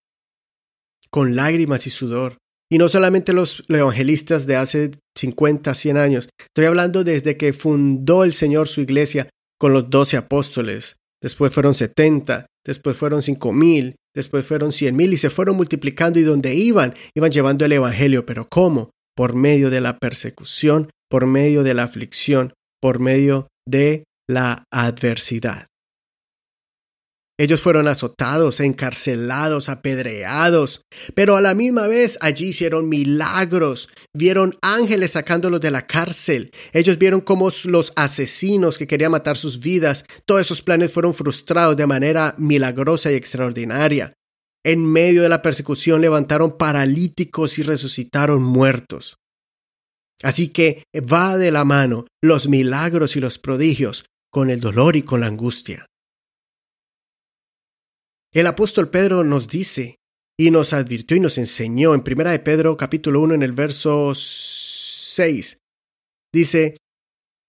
con 1.09 1.35
lágrimas 1.35 1.87
y 1.87 1.89
sudor. 1.89 2.37
Y 2.71 2.77
no 2.77 2.87
solamente 2.87 3.33
los 3.33 3.63
evangelistas 3.67 4.45
de 4.45 4.57
hace 4.57 4.91
50, 5.17 5.73
100 5.73 5.97
años, 5.97 6.29
estoy 6.39 6.65
hablando 6.65 7.03
desde 7.03 7.35
que 7.35 7.51
fundó 7.53 8.23
el 8.23 8.33
Señor 8.33 8.67
su 8.67 8.81
iglesia 8.81 9.29
con 9.59 9.73
los 9.73 9.89
doce 9.89 10.17
apóstoles, 10.17 10.97
después 11.19 11.51
fueron 11.51 11.73
70, 11.73 12.45
después 12.63 12.95
fueron 12.95 13.23
cinco 13.23 13.53
mil, 13.53 13.95
después 14.13 14.45
fueron 14.45 14.71
cien 14.71 14.95
mil 14.95 15.13
y 15.13 15.17
se 15.17 15.31
fueron 15.31 15.55
multiplicando 15.55 16.19
y 16.19 16.23
donde 16.23 16.53
iban, 16.53 16.93
iban 17.15 17.31
llevando 17.31 17.65
el 17.65 17.71
Evangelio. 17.71 18.25
Pero 18.25 18.47
¿cómo? 18.49 18.91
Por 19.15 19.33
medio 19.33 19.71
de 19.71 19.81
la 19.81 19.97
persecución, 19.97 20.91
por 21.09 21.25
medio 21.25 21.63
de 21.63 21.73
la 21.73 21.83
aflicción, 21.83 22.53
por 22.79 22.99
medio 22.99 23.47
de 23.67 24.03
la 24.27 24.65
adversidad. 24.71 25.67
Ellos 27.39 27.61
fueron 27.61 27.87
azotados, 27.87 28.59
encarcelados, 28.59 29.67
apedreados, 29.67 30.83
pero 31.15 31.35
a 31.35 31.41
la 31.41 31.55
misma 31.55 31.87
vez 31.87 32.17
allí 32.21 32.49
hicieron 32.49 32.89
milagros, 32.89 33.89
vieron 34.13 34.55
ángeles 34.61 35.11
sacándolos 35.11 35.59
de 35.59 35.71
la 35.71 35.87
cárcel, 35.87 36.51
ellos 36.73 36.99
vieron 36.99 37.21
cómo 37.21 37.49
los 37.65 37.91
asesinos 37.95 38.77
que 38.77 38.85
querían 38.85 39.11
matar 39.11 39.35
sus 39.35 39.59
vidas, 39.59 40.05
todos 40.25 40.41
esos 40.41 40.61
planes 40.61 40.91
fueron 40.91 41.15
frustrados 41.15 41.75
de 41.75 41.87
manera 41.87 42.35
milagrosa 42.37 43.11
y 43.11 43.15
extraordinaria. 43.15 44.13
En 44.63 44.85
medio 44.85 45.23
de 45.23 45.29
la 45.29 45.41
persecución 45.41 46.01
levantaron 46.01 46.55
paralíticos 46.55 47.57
y 47.57 47.63
resucitaron 47.63 48.43
muertos. 48.43 49.17
Así 50.21 50.49
que 50.49 50.83
va 50.93 51.35
de 51.37 51.51
la 51.51 51.65
mano 51.65 52.05
los 52.21 52.47
milagros 52.47 53.15
y 53.15 53.19
los 53.19 53.39
prodigios 53.39 54.05
con 54.31 54.49
el 54.51 54.61
dolor 54.61 54.95
y 54.95 55.01
con 55.01 55.19
la 55.19 55.27
angustia. 55.27 55.87
El 58.33 58.47
apóstol 58.47 58.89
Pedro 58.89 59.23
nos 59.23 59.47
dice 59.47 59.99
y 60.39 60.49
nos 60.49 60.73
advirtió 60.73 61.15
y 61.15 61.19
nos 61.19 61.37
enseñó 61.37 61.93
en 61.93 62.01
Primera 62.01 62.31
de 62.31 62.39
Pedro 62.39 62.75
capítulo 62.77 63.21
1 63.21 63.35
en 63.35 63.43
el 63.43 63.51
verso 63.51 64.13
6. 64.15 65.59
Dice, 66.33 66.77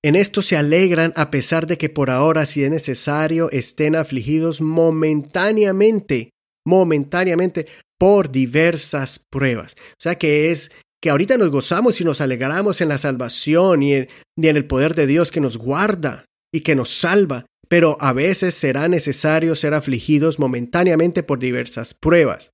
en 0.04 0.14
esto 0.14 0.42
se 0.42 0.58
alegran 0.58 1.14
a 1.16 1.30
pesar 1.30 1.66
de 1.66 1.78
que 1.78 1.88
por 1.88 2.10
ahora, 2.10 2.44
si 2.44 2.64
es 2.64 2.70
necesario, 2.70 3.50
estén 3.50 3.96
afligidos 3.96 4.60
momentáneamente, 4.60 6.32
momentáneamente, 6.66 7.66
por 7.98 8.30
diversas 8.30 9.24
pruebas. 9.30 9.76
O 9.78 10.00
sea 10.00 10.18
que 10.18 10.50
es 10.50 10.70
que 11.00 11.08
ahorita 11.08 11.38
nos 11.38 11.48
gozamos 11.48 11.98
y 12.02 12.04
nos 12.04 12.20
alegramos 12.20 12.82
en 12.82 12.90
la 12.90 12.98
salvación 12.98 13.82
y 13.82 13.94
en, 13.94 14.08
y 14.36 14.48
en 14.48 14.56
el 14.58 14.66
poder 14.66 14.94
de 14.94 15.06
Dios 15.06 15.30
que 15.30 15.40
nos 15.40 15.56
guarda 15.56 16.26
y 16.52 16.60
que 16.60 16.74
nos 16.74 16.90
salva, 16.90 17.46
pero 17.68 17.96
a 18.00 18.12
veces 18.12 18.54
será 18.54 18.88
necesario 18.88 19.56
ser 19.56 19.74
afligidos 19.74 20.38
momentáneamente 20.38 21.22
por 21.22 21.38
diversas 21.38 21.94
pruebas. 21.94 22.50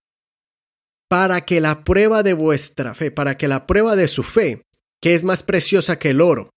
Para 1.09 1.45
que 1.45 1.61
la 1.61 1.83
prueba 1.83 2.23
de 2.23 2.35
vuestra 2.35 2.95
fe, 2.95 3.11
para 3.11 3.37
que 3.37 3.49
la 3.49 3.67
prueba 3.67 3.97
de 3.97 4.09
su 4.09 4.23
fe, 4.23 4.63
que 5.03 5.15
es 5.15 5.25
más 5.25 5.43
preciosa 5.43 5.99
que 5.99 6.11
el 6.11 6.21
oro, 6.21 6.51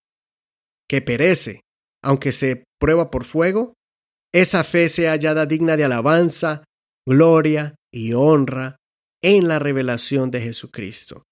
que 0.88 1.02
perece, 1.02 1.62
aunque 2.04 2.32
se 2.32 2.66
prueba 2.80 3.10
por 3.10 3.26
fuego, 3.26 3.74
esa 4.34 4.64
fe 4.64 4.90
sea 4.90 5.12
hallada 5.12 5.46
digna 5.46 5.78
de 5.78 5.86
alabanza, 5.86 6.64
gloria 7.08 7.76
y 7.92 8.14
honra 8.14 8.78
en 9.22 9.48
la 9.48 9.60
revelación 9.60 10.32
de 10.32 10.42
Jesucristo. 10.42 11.24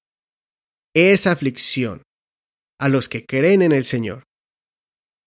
Esa 0.96 1.32
aflicción 1.32 2.04
a 2.80 2.90
los 2.90 3.10
que 3.10 3.26
creen 3.26 3.62
en 3.62 3.72
el 3.72 3.86
Señor 3.86 4.24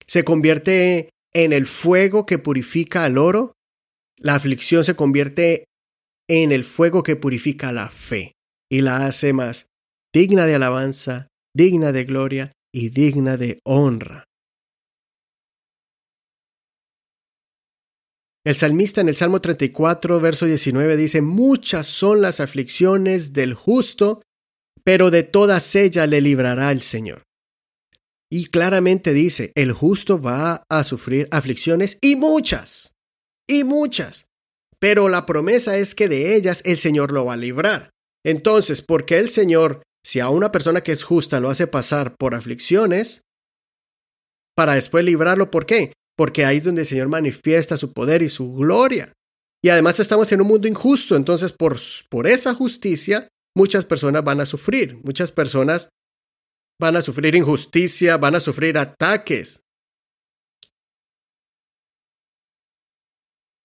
se 0.06 0.24
convierte 0.24 1.10
en 1.34 1.52
el 1.52 1.66
fuego 1.66 2.26
que 2.26 2.38
purifica 2.38 3.04
al 3.04 3.18
oro, 3.18 3.54
la 4.16 4.36
aflicción 4.36 4.84
se 4.84 4.94
convierte 4.94 5.64
en 6.28 6.52
el 6.52 6.64
fuego 6.64 7.02
que 7.02 7.16
purifica 7.16 7.72
la 7.72 7.90
fe 7.90 8.32
y 8.70 8.80
la 8.80 9.06
hace 9.06 9.32
más 9.32 9.68
digna 10.14 10.46
de 10.46 10.54
alabanza, 10.54 11.28
digna 11.54 11.92
de 11.92 12.04
gloria 12.04 12.52
y 12.72 12.90
digna 12.90 13.36
de 13.36 13.58
honra. 13.64 14.24
El 18.46 18.56
salmista 18.56 19.00
en 19.00 19.08
el 19.08 19.16
Salmo 19.16 19.40
34, 19.40 20.20
verso 20.20 20.44
19 20.44 20.96
dice, 20.96 21.22
Muchas 21.22 21.86
son 21.86 22.20
las 22.20 22.40
aflicciones 22.40 23.32
del 23.32 23.54
justo, 23.54 24.22
pero 24.84 25.10
de 25.10 25.22
todas 25.22 25.74
ellas 25.74 26.08
le 26.08 26.20
librará 26.20 26.70
el 26.70 26.82
Señor. 26.82 27.22
Y 28.34 28.46
claramente 28.46 29.12
dice, 29.12 29.52
el 29.54 29.70
justo 29.70 30.20
va 30.20 30.64
a 30.68 30.82
sufrir 30.82 31.28
aflicciones 31.30 31.98
y 32.00 32.16
muchas, 32.16 32.92
y 33.48 33.62
muchas. 33.62 34.26
Pero 34.80 35.08
la 35.08 35.24
promesa 35.24 35.76
es 35.76 35.94
que 35.94 36.08
de 36.08 36.34
ellas 36.34 36.60
el 36.64 36.78
Señor 36.78 37.12
lo 37.12 37.26
va 37.26 37.34
a 37.34 37.36
librar. 37.36 37.90
Entonces, 38.26 38.82
¿por 38.82 39.06
qué 39.06 39.20
el 39.20 39.30
Señor, 39.30 39.84
si 40.04 40.18
a 40.18 40.30
una 40.30 40.50
persona 40.50 40.80
que 40.80 40.90
es 40.90 41.04
justa 41.04 41.38
lo 41.38 41.48
hace 41.48 41.68
pasar 41.68 42.16
por 42.16 42.34
aflicciones, 42.34 43.22
para 44.56 44.74
después 44.74 45.04
librarlo? 45.04 45.52
¿Por 45.52 45.64
qué? 45.64 45.92
Porque 46.16 46.44
ahí 46.44 46.56
es 46.56 46.64
donde 46.64 46.80
el 46.80 46.88
Señor 46.88 47.06
manifiesta 47.06 47.76
su 47.76 47.92
poder 47.92 48.20
y 48.20 48.28
su 48.28 48.52
gloria. 48.52 49.12
Y 49.62 49.68
además 49.68 50.00
estamos 50.00 50.32
en 50.32 50.40
un 50.40 50.48
mundo 50.48 50.66
injusto, 50.66 51.14
entonces 51.14 51.52
por, 51.52 51.78
por 52.10 52.26
esa 52.26 52.52
justicia 52.52 53.28
muchas 53.56 53.84
personas 53.84 54.24
van 54.24 54.40
a 54.40 54.46
sufrir, 54.46 54.98
muchas 55.04 55.30
personas 55.30 55.88
van 56.80 56.96
a 56.96 57.02
sufrir 57.02 57.34
injusticia, 57.34 58.16
van 58.16 58.36
a 58.36 58.40
sufrir 58.40 58.78
ataques. 58.78 59.60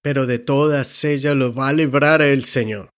Pero 0.02 0.26
de 0.26 0.40
todas 0.40 1.04
ellas 1.04 1.36
los 1.36 1.58
va 1.58 1.70
a 1.70 1.74
librar 1.74 2.22
el 2.22 2.46
Señor. 2.46 2.90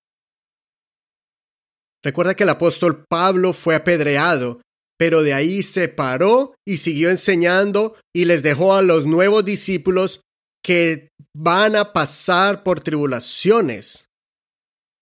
Recuerda 2.04 2.36
que 2.36 2.44
el 2.44 2.50
apóstol 2.50 3.06
Pablo 3.08 3.54
fue 3.54 3.76
apedreado, 3.76 4.62
pero 4.98 5.24
de 5.24 5.34
ahí 5.34 5.64
se 5.64 5.88
paró 5.88 6.56
y 6.68 6.78
siguió 6.78 7.10
enseñando 7.10 7.96
y 8.16 8.26
les 8.26 8.44
dejó 8.44 8.76
a 8.76 8.82
los 8.82 9.06
nuevos 9.06 9.46
discípulos 9.46 10.22
que 10.64 11.10
van 11.36 11.76
a 11.76 11.94
pasar 11.94 12.64
por 12.64 12.82
tribulaciones 12.82 14.06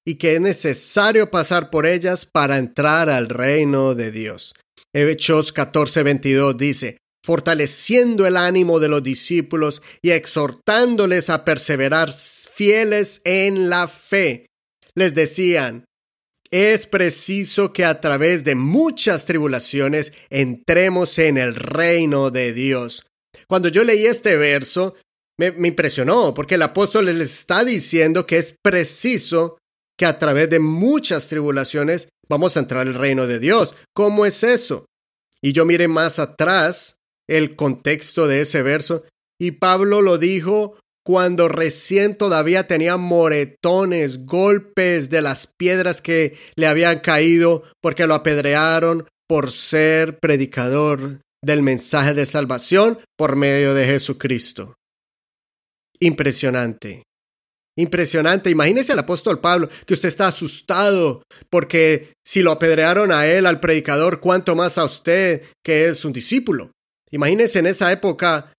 y 0.06 0.16
que 0.16 0.36
es 0.36 0.42
necesario 0.42 1.30
pasar 1.30 1.70
por 1.70 1.86
ellas 1.86 2.26
para 2.26 2.58
entrar 2.58 3.10
al 3.10 3.30
reino 3.30 3.94
de 3.96 4.12
Dios. 4.12 4.54
Hechos 4.94 5.54
14:22 5.54 6.58
dice, 6.58 6.98
fortaleciendo 7.24 8.26
el 8.26 8.38
ánimo 8.38 8.80
de 8.80 8.90
los 8.90 9.04
discípulos 9.04 9.82
y 10.02 10.12
exhortándoles 10.12 11.30
a 11.30 11.46
perseverar 11.46 12.12
fieles 12.12 13.22
en 13.24 13.70
la 13.70 13.88
fe. 13.88 14.48
Les 14.96 15.14
decían, 15.14 15.86
es 16.52 16.88
preciso 16.88 17.74
que 17.74 17.86
a 17.86 18.02
través 18.02 18.44
de 18.44 18.56
muchas 18.56 19.26
tribulaciones 19.26 20.12
entremos 20.30 21.20
en 21.20 21.38
el 21.38 21.56
reino 21.56 22.32
de 22.32 22.54
Dios. 22.54 23.06
Cuando 23.48 23.70
yo 23.70 23.84
leí 23.84 24.06
este 24.08 24.36
verso, 24.36 24.96
me, 25.38 25.48
impresionó 25.68 26.34
porque 26.34 26.56
el 26.56 26.64
apóstol 26.64 27.06
les 27.06 27.32
está 27.32 27.64
diciendo 27.64 28.26
que 28.26 28.38
es 28.38 28.56
preciso 28.62 29.58
que 30.00 30.06
a 30.06 30.18
través 30.18 30.50
de 30.50 30.60
muchas 30.60 31.28
tribulaciones 31.28 32.08
vamos 32.30 32.56
a 32.56 32.62
entrar 32.62 32.88
al 32.88 32.96
reino 32.96 33.28
de 33.28 33.38
Dios. 33.38 33.76
¿Cómo 33.94 34.26
es 34.26 34.44
eso? 34.44 34.86
Y 35.42 35.52
yo 35.52 35.66
mire 35.66 35.90
más 35.90 36.20
atrás 36.20 36.96
el 37.28 37.58
contexto 37.58 38.26
de 38.26 38.42
ese 38.42 38.64
verso 38.64 39.04
y 39.40 39.52
Pablo 39.52 40.02
lo 40.02 40.18
dijo 40.18 40.80
cuando 41.06 41.50
recién 41.50 42.16
todavía 42.16 42.66
tenía 42.66 42.96
moretones, 42.96 44.26
golpes 44.26 45.10
de 45.10 45.22
las 45.22 45.48
piedras 45.48 46.02
que 46.02 46.38
le 46.56 46.68
habían 46.68 47.00
caído 47.00 47.64
porque 47.82 48.08
lo 48.08 48.14
apedrearon 48.14 49.06
por 49.28 49.52
ser 49.52 50.18
predicador 50.20 51.20
del 51.44 51.62
mensaje 51.62 52.14
de 52.14 52.26
salvación 52.26 53.00
por 53.18 53.36
medio 53.36 53.74
de 53.74 53.86
Jesucristo. 53.86 54.76
Impresionante. 56.00 57.04
Impresionante. 57.80 58.50
Imagínese 58.50 58.92
al 58.92 59.00
apóstol 59.00 59.40
Pablo 59.40 59.70
que 59.86 59.94
usted 59.94 60.10
está 60.10 60.28
asustado 60.28 61.24
porque 61.50 62.12
si 62.26 62.42
lo 62.42 62.52
apedrearon 62.52 63.10
a 63.14 63.26
él, 63.26 63.46
al 63.46 63.62
predicador, 63.62 64.20
cuánto 64.20 64.54
más 64.54 64.78
a 64.78 64.84
usted 64.84 65.44
que 65.64 65.86
es 65.86 66.04
un 66.04 66.12
discípulo. 66.12 66.72
Imagínese 67.10 67.60
en 67.60 67.68
esa 67.68 67.90
época 67.94 68.52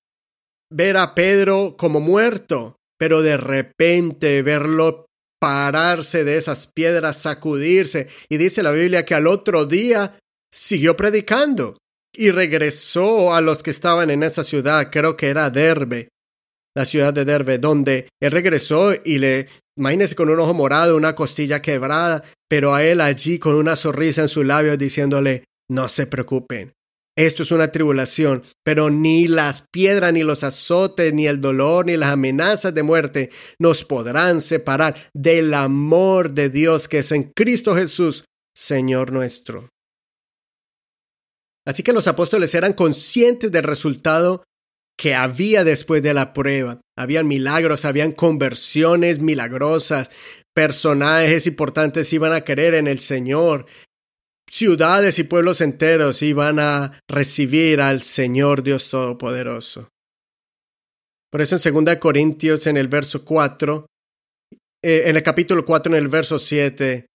ver 0.73 0.97
a 0.97 1.15
Pedro 1.15 1.77
como 1.77 2.01
muerto, 2.01 2.77
pero 2.99 3.21
de 3.21 3.37
repente 3.37 4.41
verlo 4.41 5.05
pararse 5.39 6.25
de 6.25 6.39
esas 6.39 6.67
piedras, 6.67 7.19
sacudirse. 7.19 8.09
Y 8.31 8.39
dice 8.39 8.63
la 8.63 8.71
Biblia 8.71 9.05
que 9.05 9.15
al 9.15 9.27
otro 9.27 9.67
día 9.67 10.19
siguió 10.51 10.97
predicando 10.97 11.77
y 12.17 12.31
regresó 12.31 13.35
a 13.35 13.43
los 13.43 13.63
que 13.63 13.71
estaban 13.71 14.09
en 14.09 14.23
esa 14.23 14.45
ciudad, 14.45 14.89
creo 14.91 15.19
que 15.19 15.29
era 15.29 15.51
Derbe, 15.51 16.09
la 16.77 16.85
ciudad 16.85 17.13
de 17.13 17.25
Derbe, 17.25 17.59
donde 17.59 18.09
él 18.21 18.31
regresó 18.31 18.93
y 19.05 19.19
le, 19.19 19.49
imagínese 19.77 20.15
con 20.15 20.31
un 20.31 20.41
ojo 20.41 20.55
morado, 20.55 20.97
una 20.97 21.15
costilla 21.15 21.63
quebrada, 21.63 22.23
pero 22.49 22.75
a 22.75 22.85
él 22.85 23.01
allí 23.01 23.39
con 23.39 23.55
una 23.55 23.77
sonrisa 23.77 24.23
en 24.23 24.29
su 24.29 24.45
labio 24.45 24.77
diciéndole, 24.77 25.45
no 25.69 25.89
se 25.89 26.07
preocupen. 26.07 26.73
Esto 27.17 27.43
es 27.43 27.51
una 27.51 27.71
tribulación, 27.73 28.45
pero 28.65 28.89
ni 28.89 29.27
las 29.27 29.65
piedras, 29.71 30.13
ni 30.13 30.23
los 30.23 30.43
azotes, 30.43 31.13
ni 31.13 31.27
el 31.27 31.41
dolor, 31.41 31.87
ni 31.87 31.97
las 31.97 32.11
amenazas 32.11 32.75
de 32.75 32.83
muerte 32.83 33.31
nos 33.59 33.85
podrán 33.85 34.41
separar 34.41 35.11
del 35.13 35.53
amor 35.53 36.31
de 36.31 36.49
Dios 36.49 36.89
que 36.89 36.99
es 36.99 37.13
en 37.13 37.33
Cristo 37.37 37.75
Jesús, 37.75 38.25
Señor 38.57 39.13
nuestro. 39.13 39.69
Así 41.67 41.83
que 41.83 41.93
los 41.93 42.07
apóstoles 42.07 42.55
eran 42.55 42.73
conscientes 42.73 43.53
del 43.53 43.65
resultado 43.65 44.45
que 45.01 45.15
había 45.15 45.65
después 45.65 46.03
de 46.03 46.13
la 46.13 46.35
prueba. 46.35 46.83
Habían 46.95 47.27
milagros, 47.27 47.87
habían 47.87 48.13
conversiones 48.13 49.19
milagrosas, 49.19 50.11
personajes 50.53 51.47
importantes 51.47 52.13
iban 52.13 52.35
a 52.35 52.43
creer 52.43 52.75
en 52.75 52.87
el 52.87 53.01
Señor, 53.01 53.65
ciudades 54.47 55.19
y 55.19 55.25
pueblos 55.25 55.63
enteros 55.63 56.21
iban 56.21 56.59
a 56.59 57.01
recibir 57.09 57.81
al 57.81 58.03
Señor 58.03 58.63
Dios 58.63 58.91
Todopoderoso. 58.91 59.89
Por 61.31 61.41
eso 61.41 61.57
en 61.57 61.85
2 61.85 61.97
Corintios 61.97 62.67
en 62.67 62.77
el 62.77 62.89
verso 62.89 63.25
4, 63.25 63.87
eh, 64.83 65.05
en 65.07 65.17
el 65.17 65.23
capítulo 65.23 65.65
4 65.65 65.95
en 65.95 65.99
el 65.99 66.09
verso 66.09 66.39
7, 66.39 67.07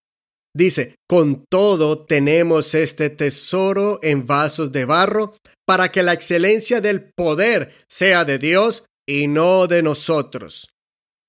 dice, 0.55 0.95
con 1.07 1.45
todo 1.45 2.05
tenemos 2.05 2.73
este 2.73 3.09
tesoro 3.11 3.99
en 4.01 4.25
vasos 4.25 4.71
de 4.71 4.85
barro 4.85 5.35
para 5.65 5.91
que 5.91 6.01
la 6.01 6.13
excelencia 6.13 6.81
del 6.81 7.11
poder 7.13 7.73
sea 7.87 8.25
de 8.25 8.39
Dios 8.39 8.83
y 9.05 9.27
no 9.27 9.67
de 9.67 9.83
nosotros. 9.83 10.69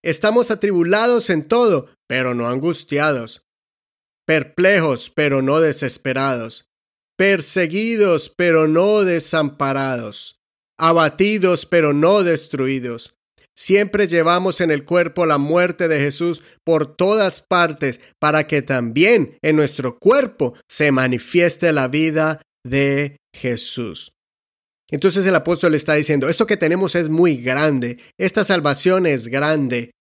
Estamos 0.03 0.51
atribulados 0.51 1.29
en 1.31 1.49
todo, 1.49 1.91
pero 2.07 2.33
no 2.35 2.49
angustiados, 2.49 3.43
perplejos, 4.25 5.11
pero 5.11 5.43
no 5.43 5.61
desesperados, 5.61 6.69
perseguidos, 7.17 8.33
pero 8.35 8.69
no 8.69 9.03
desamparados, 9.03 10.39
abatidos, 10.79 11.67
pero 11.67 11.93
no 11.93 12.23
destruidos. 12.23 13.16
Siempre 13.57 14.07
llevamos 14.07 14.61
en 14.61 14.71
el 14.71 14.85
cuerpo 14.85 15.25
la 15.25 15.39
muerte 15.39 15.89
de 15.89 15.99
Jesús 15.99 16.43
por 16.63 16.95
todas 16.95 17.41
partes, 17.41 18.01
para 18.21 18.47
que 18.47 18.61
también 18.61 19.39
en 19.41 19.57
nuestro 19.57 19.99
cuerpo 19.99 20.55
se 20.69 20.93
manifieste 20.93 21.73
la 21.73 21.89
vida 21.89 22.43
de 22.65 23.17
Jesús. 23.35 24.13
Entonces 24.91 25.25
el 25.25 25.35
apóstol 25.35 25.75
está 25.75 25.95
diciendo, 25.95 26.29
esto 26.29 26.47
que 26.47 26.59
tenemos 26.59 26.95
es 26.95 27.09
muy 27.09 27.39
grande, 27.39 27.99
esta 28.19 28.45
salvación 28.45 29.07
es 29.07 29.27
grande, 29.27 29.93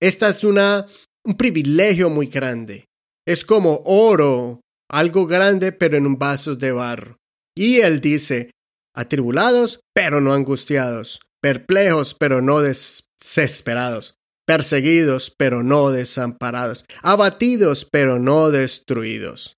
esta 0.00 0.28
es 0.28 0.42
una, 0.42 0.86
un 1.24 1.36
privilegio 1.36 2.10
muy 2.10 2.26
grande, 2.26 2.86
es 3.26 3.44
como 3.44 3.80
oro, 3.84 4.60
algo 4.90 5.26
grande 5.26 5.70
pero 5.70 5.96
en 5.96 6.06
un 6.06 6.18
vaso 6.18 6.56
de 6.56 6.72
barro. 6.72 7.16
Y 7.56 7.76
él 7.76 8.00
dice, 8.00 8.50
atribulados 8.94 9.80
pero 9.94 10.20
no 10.20 10.34
angustiados, 10.34 11.20
perplejos 11.42 12.14
pero 12.14 12.40
no 12.40 12.60
desesperados, 12.60 14.14
perseguidos 14.46 15.34
pero 15.36 15.62
no 15.62 15.90
desamparados, 15.90 16.84
abatidos 17.02 17.84
pero 17.84 18.18
no 18.18 18.50
destruidos. 18.50 19.56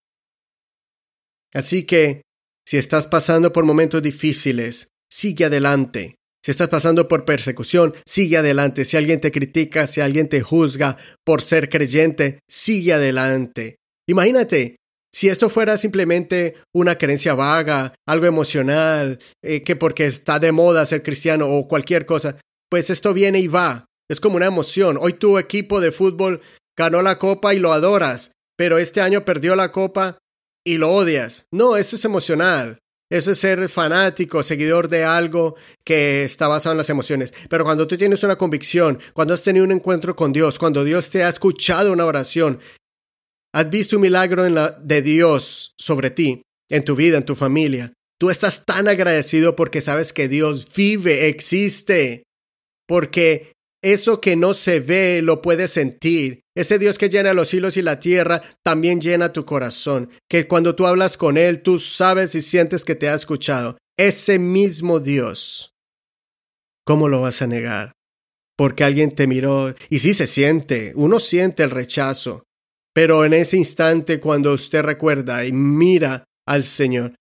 Así 1.52 1.84
que 1.84 2.22
si 2.66 2.78
estás 2.78 3.06
pasando 3.06 3.52
por 3.52 3.64
momentos 3.64 4.02
difíciles, 4.02 4.88
sigue 5.10 5.44
adelante. 5.44 6.16
Si 6.44 6.50
estás 6.50 6.68
pasando 6.68 7.08
por 7.08 7.24
persecución, 7.24 7.94
sigue 8.04 8.38
adelante. 8.38 8.84
Si 8.84 8.96
alguien 8.96 9.20
te 9.20 9.30
critica, 9.30 9.86
si 9.86 10.00
alguien 10.00 10.28
te 10.28 10.42
juzga 10.42 10.96
por 11.24 11.40
ser 11.40 11.68
creyente, 11.68 12.40
sigue 12.48 12.92
adelante. 12.92 13.76
Imagínate, 14.06 14.76
si 15.14 15.28
esto 15.28 15.48
fuera 15.48 15.76
simplemente 15.76 16.56
una 16.74 16.98
creencia 16.98 17.34
vaga, 17.34 17.94
algo 18.04 18.26
emocional, 18.26 19.20
eh, 19.44 19.62
que 19.62 19.76
porque 19.76 20.06
está 20.06 20.40
de 20.40 20.50
moda 20.50 20.84
ser 20.86 21.04
cristiano 21.04 21.46
o 21.46 21.68
cualquier 21.68 22.04
cosa, 22.04 22.36
pues 22.68 22.90
esto 22.90 23.14
viene 23.14 23.38
y 23.38 23.46
va. 23.46 23.86
Es 24.10 24.18
como 24.18 24.34
una 24.34 24.46
emoción. 24.46 24.98
Hoy 25.00 25.12
tu 25.12 25.38
equipo 25.38 25.80
de 25.80 25.92
fútbol 25.92 26.40
ganó 26.76 27.00
la 27.00 27.20
copa 27.20 27.54
y 27.54 27.60
lo 27.60 27.72
adoras, 27.72 28.32
pero 28.56 28.76
este 28.78 29.02
año 29.02 29.24
perdió 29.24 29.54
la 29.54 29.70
copa 29.70 30.18
y 30.66 30.78
lo 30.78 30.92
odias. 30.92 31.46
No, 31.52 31.76
eso 31.76 31.94
es 31.94 32.04
emocional. 32.04 32.80
Eso 33.08 33.30
es 33.30 33.38
ser 33.38 33.68
fanático, 33.68 34.42
seguidor 34.42 34.88
de 34.88 35.04
algo 35.04 35.54
que 35.84 36.24
está 36.24 36.48
basado 36.48 36.72
en 36.72 36.78
las 36.78 36.90
emociones. 36.90 37.32
Pero 37.48 37.62
cuando 37.62 37.86
tú 37.86 37.96
tienes 37.96 38.24
una 38.24 38.34
convicción, 38.34 38.98
cuando 39.12 39.32
has 39.32 39.44
tenido 39.44 39.64
un 39.64 39.70
encuentro 39.70 40.16
con 40.16 40.32
Dios, 40.32 40.58
cuando 40.58 40.82
Dios 40.82 41.08
te 41.10 41.22
ha 41.22 41.28
escuchado 41.28 41.92
una 41.92 42.06
oración, 42.06 42.58
has 43.54 43.70
visto 43.70 43.96
un 43.96 44.02
milagro 44.02 44.44
en 44.44 44.54
la, 44.56 44.72
de 44.82 45.00
Dios 45.00 45.74
sobre 45.78 46.10
ti, 46.10 46.42
en 46.68 46.84
tu 46.84 46.96
vida, 46.96 47.18
en 47.18 47.24
tu 47.24 47.36
familia. 47.36 47.92
Tú 48.18 48.28
estás 48.28 48.64
tan 48.64 48.88
agradecido 48.88 49.54
porque 49.54 49.80
sabes 49.80 50.12
que 50.12 50.28
Dios 50.28 50.66
vive, 50.74 51.28
existe, 51.28 52.24
porque 52.88 53.52
eso 53.80 54.20
que 54.20 54.34
no 54.34 54.54
se 54.54 54.80
ve 54.80 55.20
lo 55.22 55.40
puedes 55.40 55.70
sentir. 55.70 56.40
Ese 56.56 56.80
Dios 56.80 56.98
que 56.98 57.08
llena 57.08 57.32
los 57.32 57.48
cielos 57.48 57.76
y 57.76 57.82
la 57.82 58.00
tierra 58.00 58.42
también 58.64 59.00
llena 59.00 59.32
tu 59.32 59.44
corazón. 59.44 60.10
Que 60.28 60.48
cuando 60.48 60.74
tú 60.74 60.86
hablas 60.86 61.16
con 61.16 61.36
Él, 61.36 61.62
tú 61.62 61.78
sabes 61.78 62.34
y 62.34 62.42
sientes 62.42 62.84
que 62.84 62.96
te 62.96 63.08
ha 63.08 63.14
escuchado. 63.14 63.78
Ese 63.96 64.40
mismo 64.40 64.98
Dios. 64.98 65.74
¿Cómo 66.84 67.08
lo 67.08 67.20
vas 67.20 67.40
a 67.40 67.46
negar? 67.46 67.92
Porque 68.56 68.82
alguien 68.82 69.14
te 69.14 69.28
miró. 69.28 69.74
Y 69.90 70.00
sí 70.00 70.12
se 70.14 70.26
siente. 70.26 70.92
Uno 70.96 71.20
siente 71.20 71.62
el 71.62 71.70
rechazo. 71.70 72.42
Pero 72.94 73.24
en 73.24 73.32
ese 73.32 73.56
instante, 73.56 74.20
cuando 74.20 74.54
usted 74.54 74.82
recuerda 74.82 75.44
y 75.44 75.52
mira 75.52 76.24
al 76.46 76.64
Señor, 76.64 77.14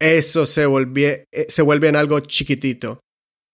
eso 0.00 0.46
se, 0.46 0.66
vuelve, 0.66 1.24
eh, 1.32 1.46
se 1.48 1.62
vuelve 1.62 1.88
en 1.88 1.96
algo 1.96 2.20
chiquitito. 2.20 3.00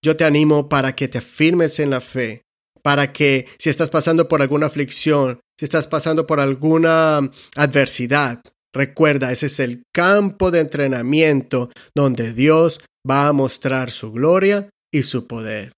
Yo 0.04 0.16
te 0.16 0.24
animo 0.24 0.68
para 0.68 0.94
que 0.94 1.08
te 1.08 1.18
afirmes 1.18 1.78
en 1.78 1.90
la 1.90 2.00
fe, 2.00 2.42
para 2.82 3.12
que 3.12 3.46
si 3.58 3.70
estás 3.70 3.88
pasando 3.88 4.28
por 4.28 4.42
alguna 4.42 4.66
aflicción, 4.66 5.40
si 5.58 5.64
estás 5.64 5.86
pasando 5.86 6.26
por 6.26 6.40
alguna 6.40 7.30
adversidad, 7.56 8.42
recuerda, 8.74 9.30
ese 9.30 9.46
es 9.46 9.60
el 9.60 9.84
campo 9.94 10.50
de 10.50 10.60
entrenamiento 10.60 11.70
donde 11.94 12.32
Dios 12.32 12.80
va 13.08 13.28
a 13.28 13.32
mostrar 13.32 13.90
su 13.90 14.12
gloria 14.12 14.68
y 14.92 15.04
su 15.04 15.26
poder. 15.26 15.72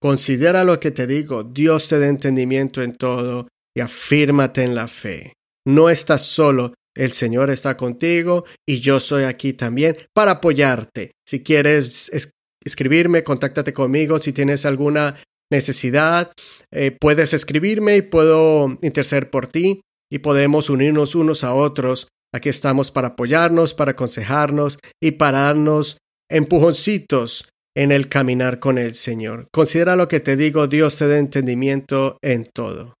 Considera 0.00 0.64
lo 0.64 0.80
que 0.80 0.90
te 0.90 1.06
digo, 1.06 1.44
Dios 1.44 1.88
te 1.88 1.98
da 1.98 2.08
entendimiento 2.08 2.82
en 2.82 2.96
todo 2.96 3.48
y 3.76 3.80
afírmate 3.80 4.62
en 4.62 4.74
la 4.74 4.88
fe. 4.88 5.34
No 5.66 5.90
estás 5.90 6.22
solo, 6.22 6.74
el 6.96 7.12
Señor 7.12 7.50
está 7.50 7.76
contigo 7.76 8.44
y 8.66 8.80
yo 8.80 9.00
soy 9.00 9.24
aquí 9.24 9.52
también 9.52 9.96
para 10.12 10.32
apoyarte. 10.32 11.12
Si 11.26 11.42
quieres 11.42 12.10
escribirme, 12.64 13.24
contáctate 13.24 13.72
conmigo. 13.72 14.18
Si 14.18 14.32
tienes 14.32 14.64
alguna 14.66 15.22
necesidad, 15.50 16.32
eh, 16.72 16.96
puedes 16.98 17.32
escribirme 17.32 17.96
y 17.96 18.02
puedo 18.02 18.78
interceder 18.82 19.30
por 19.30 19.46
ti 19.46 19.80
y 20.10 20.18
podemos 20.18 20.70
unirnos 20.70 21.14
unos 21.14 21.44
a 21.44 21.54
otros. 21.54 22.08
Aquí 22.32 22.48
estamos 22.48 22.90
para 22.90 23.08
apoyarnos, 23.08 23.74
para 23.74 23.92
aconsejarnos 23.92 24.78
y 25.02 25.12
para 25.12 25.42
darnos 25.42 25.98
empujoncitos 26.30 27.48
en 27.76 27.92
el 27.92 28.08
caminar 28.08 28.58
con 28.60 28.78
el 28.78 28.94
Señor. 28.94 29.48
Considera 29.52 29.96
lo 29.96 30.08
que 30.08 30.20
te 30.20 30.36
digo, 30.36 30.66
Dios 30.66 30.98
te 30.98 31.08
da 31.08 31.18
entendimiento 31.18 32.18
en 32.22 32.48
todo. 32.52 32.94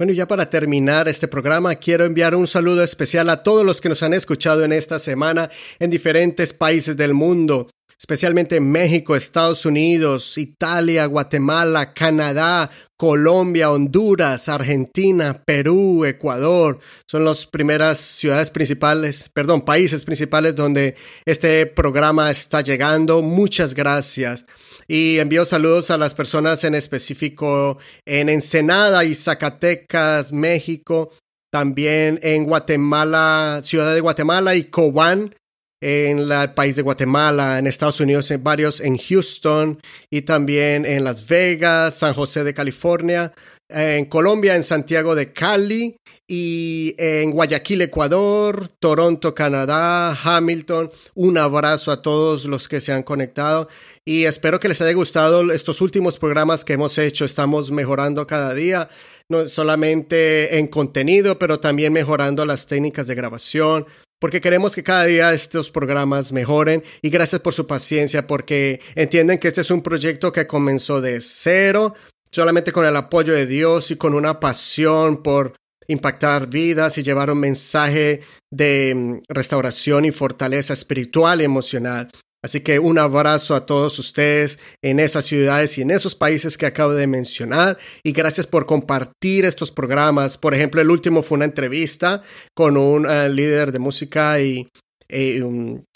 Bueno, 0.00 0.14
ya 0.14 0.26
para 0.26 0.48
terminar 0.48 1.08
este 1.08 1.28
programa, 1.28 1.74
quiero 1.74 2.06
enviar 2.06 2.34
un 2.34 2.46
saludo 2.46 2.82
especial 2.82 3.28
a 3.28 3.42
todos 3.42 3.66
los 3.66 3.82
que 3.82 3.90
nos 3.90 4.02
han 4.02 4.14
escuchado 4.14 4.64
en 4.64 4.72
esta 4.72 4.98
semana 4.98 5.50
en 5.78 5.90
diferentes 5.90 6.54
países 6.54 6.96
del 6.96 7.12
mundo, 7.12 7.68
especialmente 7.98 8.60
México, 8.60 9.14
Estados 9.14 9.66
Unidos, 9.66 10.38
Italia, 10.38 11.04
Guatemala, 11.04 11.92
Canadá, 11.92 12.70
Colombia, 12.96 13.70
Honduras, 13.70 14.48
Argentina, 14.48 15.42
Perú, 15.44 16.06
Ecuador. 16.06 16.78
Son 17.04 17.22
las 17.22 17.46
primeras 17.46 17.98
ciudades 17.98 18.50
principales, 18.50 19.28
perdón, 19.28 19.60
países 19.60 20.06
principales 20.06 20.54
donde 20.54 20.94
este 21.26 21.66
programa 21.66 22.30
está 22.30 22.62
llegando. 22.62 23.20
Muchas 23.20 23.74
gracias. 23.74 24.46
Y 24.92 25.20
envío 25.20 25.44
saludos 25.44 25.92
a 25.92 25.98
las 25.98 26.16
personas 26.16 26.64
en 26.64 26.74
específico 26.74 27.78
en 28.04 28.28
Ensenada 28.28 29.04
y 29.04 29.14
Zacatecas, 29.14 30.32
México, 30.32 31.12
también 31.52 32.18
en 32.24 32.42
Guatemala, 32.42 33.60
Ciudad 33.62 33.94
de 33.94 34.00
Guatemala 34.00 34.56
y 34.56 34.64
Cobán, 34.64 35.36
en 35.80 36.18
el 36.18 36.54
país 36.54 36.74
de 36.74 36.82
Guatemala, 36.82 37.60
en 37.60 37.68
Estados 37.68 38.00
Unidos, 38.00 38.32
en 38.32 38.42
varios 38.42 38.80
en 38.80 38.98
Houston 38.98 39.80
y 40.10 40.22
también 40.22 40.84
en 40.84 41.04
Las 41.04 41.24
Vegas, 41.24 41.94
San 41.94 42.12
José 42.12 42.42
de 42.42 42.52
California, 42.52 43.32
en 43.68 44.06
Colombia, 44.06 44.56
en 44.56 44.64
Santiago 44.64 45.14
de 45.14 45.32
Cali 45.32 45.98
y 46.26 46.96
en 46.98 47.30
Guayaquil, 47.30 47.82
Ecuador, 47.82 48.68
Toronto, 48.80 49.36
Canadá, 49.36 50.18
Hamilton. 50.20 50.90
Un 51.14 51.38
abrazo 51.38 51.92
a 51.92 52.02
todos 52.02 52.44
los 52.46 52.66
que 52.66 52.80
se 52.80 52.90
han 52.92 53.04
conectado 53.04 53.68
y 54.04 54.24
espero 54.24 54.60
que 54.60 54.68
les 54.68 54.80
haya 54.80 54.92
gustado 54.92 55.52
estos 55.52 55.80
últimos 55.80 56.18
programas 56.18 56.64
que 56.64 56.72
hemos 56.72 56.96
hecho. 56.98 57.24
Estamos 57.24 57.70
mejorando 57.70 58.26
cada 58.26 58.54
día, 58.54 58.88
no 59.28 59.48
solamente 59.48 60.58
en 60.58 60.68
contenido, 60.68 61.38
pero 61.38 61.60
también 61.60 61.92
mejorando 61.92 62.46
las 62.46 62.66
técnicas 62.66 63.06
de 63.06 63.14
grabación, 63.14 63.86
porque 64.18 64.40
queremos 64.40 64.74
que 64.74 64.82
cada 64.82 65.04
día 65.04 65.32
estos 65.32 65.70
programas 65.70 66.32
mejoren 66.32 66.82
y 67.02 67.10
gracias 67.10 67.40
por 67.40 67.54
su 67.54 67.66
paciencia, 67.66 68.26
porque 68.26 68.80
entienden 68.94 69.38
que 69.38 69.48
este 69.48 69.60
es 69.60 69.70
un 69.70 69.82
proyecto 69.82 70.32
que 70.32 70.46
comenzó 70.46 71.00
de 71.00 71.20
cero, 71.20 71.94
solamente 72.30 72.72
con 72.72 72.86
el 72.86 72.96
apoyo 72.96 73.32
de 73.32 73.46
Dios 73.46 73.90
y 73.90 73.96
con 73.96 74.14
una 74.14 74.40
pasión 74.40 75.22
por 75.22 75.54
impactar 75.88 76.48
vidas 76.48 76.96
y 76.98 77.02
llevar 77.02 77.30
un 77.30 77.40
mensaje 77.40 78.20
de 78.50 78.94
mm, 78.94 79.22
restauración 79.28 80.04
y 80.04 80.12
fortaleza 80.12 80.72
espiritual 80.72 81.40
y 81.40 81.44
emocional. 81.44 82.10
Así 82.42 82.60
que 82.60 82.78
un 82.78 82.98
abrazo 82.98 83.54
a 83.54 83.66
todos 83.66 83.98
ustedes 83.98 84.58
en 84.82 84.98
esas 84.98 85.26
ciudades 85.26 85.76
y 85.76 85.82
en 85.82 85.90
esos 85.90 86.14
países 86.14 86.56
que 86.56 86.66
acabo 86.66 86.94
de 86.94 87.06
mencionar 87.06 87.78
y 88.02 88.12
gracias 88.12 88.46
por 88.46 88.64
compartir 88.64 89.44
estos 89.44 89.70
programas. 89.70 90.38
Por 90.38 90.54
ejemplo, 90.54 90.80
el 90.80 90.90
último 90.90 91.22
fue 91.22 91.36
una 91.36 91.44
entrevista 91.44 92.22
con 92.54 92.78
un 92.78 93.08
eh, 93.08 93.28
líder 93.28 93.72
de 93.72 93.78
música 93.78 94.40
y 94.40 94.68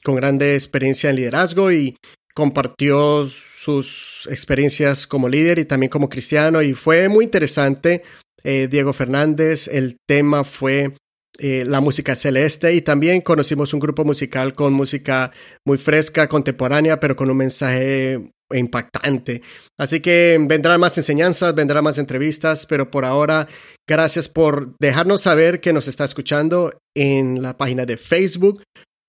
con 0.05 0.17
grande 0.17 0.55
experiencia 0.55 1.09
en 1.09 1.17
liderazgo 1.17 1.71
y 1.71 1.97
compartió 2.35 3.27
sus 3.27 4.29
experiencias 4.29 5.07
como 5.07 5.29
líder 5.29 5.61
y 5.61 5.65
también 5.65 5.89
como 5.89 6.09
cristiano 6.09 6.61
y 6.61 6.75
fue 6.75 7.09
muy 7.09 7.25
interesante. 7.25 8.03
Eh, 8.43 8.69
Diego 8.69 8.93
Fernández, 8.93 9.69
el 9.69 9.97
tema 10.07 10.45
fue 10.45 10.95
eh, 11.39 11.65
la 11.67 11.81
música 11.81 12.15
celeste 12.15 12.75
y 12.75 12.83
también 12.83 13.21
conocimos 13.21 13.75
un 13.75 13.81
grupo 13.81 14.05
musical 14.05 14.55
con 14.55 14.73
música 14.73 15.33
muy 15.65 15.79
fresca, 15.79 16.29
contemporánea, 16.29 17.01
pero 17.01 17.17
con 17.17 17.29
un 17.29 17.37
mensaje 17.37 18.21
impactante. 18.53 19.43
Así 19.79 20.01
que 20.01 20.39
vendrán 20.41 20.81
más 20.81 20.97
enseñanzas, 20.97 21.55
vendrán 21.55 21.83
más 21.83 21.99
entrevistas, 21.99 22.67
pero 22.67 22.91
por 22.91 23.05
ahora, 23.05 23.49
gracias 23.89 24.29
por 24.29 24.77
dejarnos 24.79 25.23
saber 25.23 25.61
que 25.61 25.73
nos 25.73 25.89
está 25.89 26.05
escuchando 26.05 26.79
en 26.95 27.43
la 27.43 27.57
página 27.57 27.85
de 27.85 27.97
Facebook. 27.97 28.63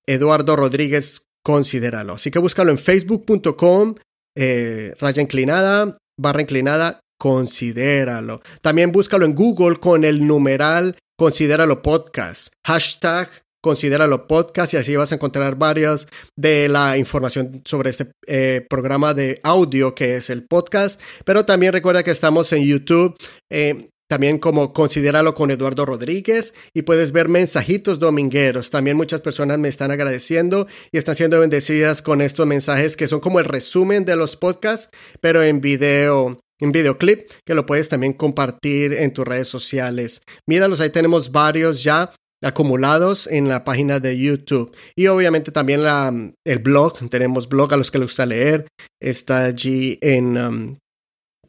Eduardo 0.07 0.55
Rodríguez, 0.55 1.23
considéralo. 1.43 2.13
Así 2.13 2.31
que 2.31 2.39
búscalo 2.39 2.71
en 2.71 2.79
facebook.com, 2.79 3.95
eh, 4.35 4.95
raya 4.99 5.21
inclinada, 5.21 5.97
barra 6.19 6.41
inclinada, 6.41 6.99
considéralo. 7.19 8.41
También 8.61 8.91
búscalo 8.91 9.25
en 9.25 9.35
Google 9.35 9.77
con 9.77 10.03
el 10.03 10.25
numeral 10.25 10.97
considéralo 11.17 11.81
podcast. 11.81 12.53
Hashtag 12.65 13.29
considéralo 13.65 14.27
podcast 14.27 14.75
y 14.75 14.77
así 14.77 14.95
vas 14.95 15.11
a 15.11 15.15
encontrar 15.15 15.55
varias 15.55 16.07
de 16.35 16.69
la 16.69 16.99
información 16.99 17.63
sobre 17.65 17.89
este 17.89 18.11
eh, 18.27 18.63
programa 18.69 19.15
de 19.15 19.39
audio 19.41 19.95
que 19.95 20.17
es 20.17 20.29
el 20.29 20.45
podcast. 20.45 21.01
Pero 21.25 21.45
también 21.45 21.73
recuerda 21.73 22.03
que 22.03 22.11
estamos 22.11 22.53
en 22.53 22.63
YouTube. 22.63 23.17
Eh, 23.49 23.89
también 24.07 24.37
como 24.37 24.71
considéralo 24.71 25.33
con 25.33 25.49
Eduardo 25.49 25.83
Rodríguez 25.83 26.53
y 26.75 26.83
puedes 26.83 27.11
ver 27.11 27.27
mensajitos 27.27 27.97
domingueros. 27.97 28.69
También 28.69 28.97
muchas 28.97 29.21
personas 29.21 29.57
me 29.57 29.67
están 29.67 29.89
agradeciendo 29.89 30.67
y 30.91 30.99
están 30.99 31.15
siendo 31.15 31.39
bendecidas 31.39 32.03
con 32.03 32.21
estos 32.21 32.45
mensajes 32.45 32.95
que 32.95 33.07
son 33.07 33.19
como 33.19 33.39
el 33.39 33.45
resumen 33.45 34.05
de 34.05 34.15
los 34.15 34.35
podcasts, 34.35 34.91
pero 35.21 35.41
en 35.41 35.59
video 35.59 36.39
un 36.61 36.71
videoclip 36.71 37.29
que 37.45 37.55
lo 37.55 37.65
puedes 37.65 37.89
también 37.89 38.13
compartir 38.13 38.93
en 38.93 39.11
tus 39.13 39.25
redes 39.25 39.47
sociales. 39.47 40.21
Míralos, 40.47 40.79
ahí 40.79 40.89
tenemos 40.89 41.31
varios 41.31 41.83
ya 41.83 42.13
acumulados 42.43 43.27
en 43.27 43.47
la 43.49 43.63
página 43.63 43.99
de 43.99 44.17
YouTube. 44.17 44.75
Y 44.95 45.07
obviamente 45.07 45.51
también 45.51 45.83
la, 45.83 46.13
el 46.45 46.59
blog, 46.59 47.09
tenemos 47.09 47.49
blog 47.49 47.73
a 47.73 47.77
los 47.77 47.89
que 47.91 47.97
les 47.97 48.07
gusta 48.07 48.25
leer, 48.25 48.67
está 49.01 49.45
allí 49.45 49.97
en 50.01 50.37
um, 50.37 50.77